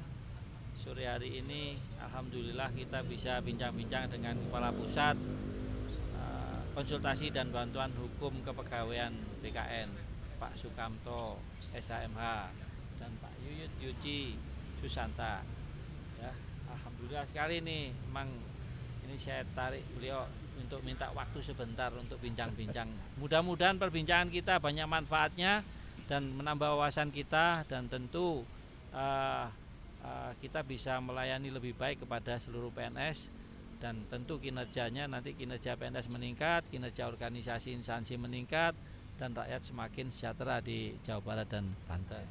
sore 0.86 1.10
hari 1.10 1.42
ini 1.42 1.82
Alhamdulillah 1.98 2.70
kita 2.70 3.02
bisa 3.10 3.42
bincang-bincang 3.42 4.06
dengan 4.06 4.38
Kepala 4.38 4.70
Pusat 4.70 5.18
uh, 6.14 6.62
Konsultasi 6.78 7.34
dan 7.34 7.50
Bantuan 7.50 7.90
Hukum 7.98 8.46
Kepegawaian 8.46 9.10
BKN 9.42 9.90
Pak 10.38 10.54
Sukamto 10.54 11.42
SHMH 11.74 12.22
dan 13.02 13.10
Pak 13.18 13.34
Yuyut 13.42 13.74
Yuci 13.82 14.38
Susanta. 14.78 15.42
Ya 16.22 16.30
Alhamdulillah 16.70 17.26
sekali 17.34 17.66
nih 17.66 17.90
memang 18.06 18.30
ini 19.10 19.18
saya 19.18 19.42
tarik 19.58 19.82
beliau 19.98 20.30
untuk 20.54 20.86
minta 20.86 21.10
waktu 21.18 21.42
sebentar 21.42 21.90
untuk 21.98 22.22
bincang-bincang. 22.22 22.94
Mudah-mudahan 23.18 23.82
perbincangan 23.82 24.30
kita 24.30 24.62
banyak 24.62 24.86
manfaatnya 24.86 25.66
dan 26.06 26.30
menambah 26.30 26.78
wawasan 26.78 27.10
kita 27.10 27.66
dan 27.66 27.90
tentu 27.90 28.46
uh, 28.94 29.50
kita 30.42 30.62
bisa 30.62 31.00
melayani 31.02 31.50
lebih 31.50 31.74
baik 31.78 32.06
kepada 32.06 32.38
seluruh 32.38 32.70
PNS 32.74 33.30
dan 33.80 34.02
tentu 34.08 34.40
kinerjanya 34.40 35.06
nanti 35.06 35.36
kinerja 35.36 35.76
PNS 35.76 36.08
meningkat, 36.10 36.64
kinerja 36.72 37.06
organisasi 37.12 37.76
instansi 37.76 38.16
meningkat 38.16 38.74
dan 39.16 39.32
rakyat 39.32 39.62
semakin 39.64 40.12
sejahtera 40.12 40.60
di 40.60 40.96
Jawa 41.04 41.22
Barat 41.24 41.48
dan 41.48 41.66
Banten. 41.88 42.28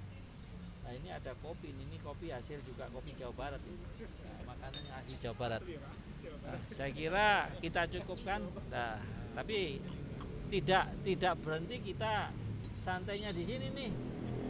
Nah 0.85 0.93
ini 0.93 1.09
ada 1.09 1.33
kopi, 1.41 1.73
ini 1.73 1.97
kopi 2.05 2.29
hasil 2.29 2.61
juga 2.69 2.89
kopi 2.93 3.17
Jawa 3.17 3.33
Barat 3.33 3.63
ini. 3.65 3.85
Nah, 4.05 4.41
makanannya 4.53 4.93
asli 5.01 5.17
Jawa 5.17 5.37
Barat. 5.41 5.61
Nah, 6.45 6.59
saya 6.73 6.91
kira 6.93 7.29
kita 7.65 7.89
cukupkan. 7.89 8.41
Nah, 8.69 9.01
tapi 9.33 9.81
tidak 10.53 10.93
tidak 11.03 11.35
berhenti 11.41 11.77
kita 11.81 12.29
santainya 12.77 13.33
di 13.33 13.49
sini 13.49 13.67
nih 13.73 13.91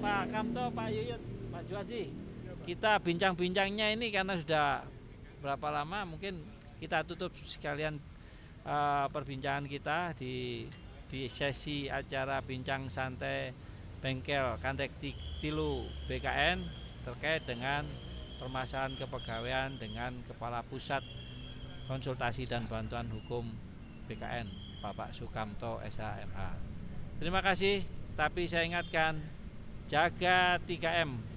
Pak 0.02 0.34
Kamto, 0.34 0.74
Pak 0.74 0.88
Yuyut, 0.90 1.22
Pak 1.54 1.62
Juadi. 1.70 2.33
Kita 2.64 2.96
bincang-bincangnya 2.96 3.92
ini 3.92 4.08
karena 4.08 4.40
sudah 4.40 4.88
berapa 5.44 5.68
lama 5.68 6.08
mungkin 6.08 6.40
kita 6.80 7.04
tutup 7.04 7.28
sekalian 7.44 8.00
uh, 8.64 9.04
perbincangan 9.12 9.68
kita 9.68 10.16
di 10.16 10.64
di 11.12 11.28
sesi 11.28 11.92
acara 11.92 12.40
bincang 12.40 12.88
santai 12.88 13.52
bengkel 14.00 14.56
Kandek 14.64 14.96
Tilu 15.44 15.84
BKN 16.08 16.64
terkait 17.04 17.44
dengan 17.44 17.84
permasalahan 18.40 18.96
kepegawaian 18.96 19.76
dengan 19.76 20.16
Kepala 20.24 20.64
Pusat 20.64 21.04
Konsultasi 21.84 22.48
dan 22.48 22.64
Bantuan 22.64 23.12
Hukum 23.12 23.44
BKN 24.08 24.48
Bapak 24.80 25.12
Sukamto 25.12 25.84
SHMH. 25.84 26.40
Terima 27.20 27.44
kasih 27.44 27.84
tapi 28.16 28.48
saya 28.48 28.64
ingatkan 28.64 29.20
jaga 29.84 30.56
3M 30.64 31.33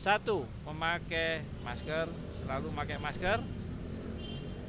satu 0.00 0.48
memakai 0.64 1.44
masker 1.60 2.08
selalu 2.40 2.72
memakai 2.72 2.96
masker. 2.96 3.38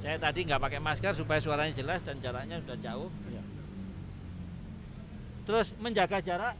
Saya 0.03 0.17
tadi 0.19 0.43
nggak 0.43 0.59
pakai 0.59 0.81
masker 0.83 1.15
supaya 1.15 1.39
suaranya 1.39 1.71
jelas 1.71 2.03
dan 2.03 2.19
jaraknya 2.19 2.59
sudah 2.59 2.77
jauh. 2.83 3.09
Ya. 3.31 3.43
terus 5.41 5.73
menjaga 5.81 6.21
jarak 6.21 6.53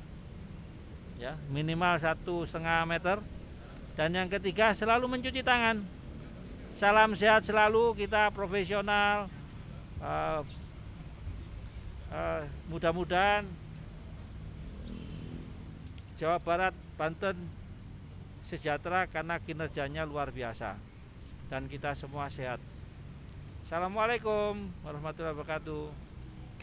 ya 1.20 1.36
minimal 1.52 2.00
satu 2.00 2.48
setengah 2.48 2.88
meter. 2.88 3.20
Dan 4.00 4.16
yang 4.16 4.32
ketiga 4.32 4.72
selalu 4.72 5.20
mencuci 5.20 5.44
tangan. 5.44 5.84
Salam 6.72 7.12
sehat 7.12 7.44
selalu 7.44 7.92
kita 8.00 8.32
profesional 8.32 9.28
uh, 10.00 10.40
uh, 12.08 12.42
mudah-mudahan 12.72 13.44
Jawa 16.16 16.40
Barat, 16.40 16.72
Banten 16.96 17.61
sejahtera 18.52 19.08
karena 19.08 19.40
kinerjanya 19.40 20.04
luar 20.04 20.28
biasa 20.36 20.76
dan 21.48 21.72
kita 21.72 21.96
semua 21.96 22.28
sehat. 22.28 22.60
Assalamualaikum 23.64 24.68
warahmatullahi 24.84 25.32
wabarakatuh. 25.40 26.11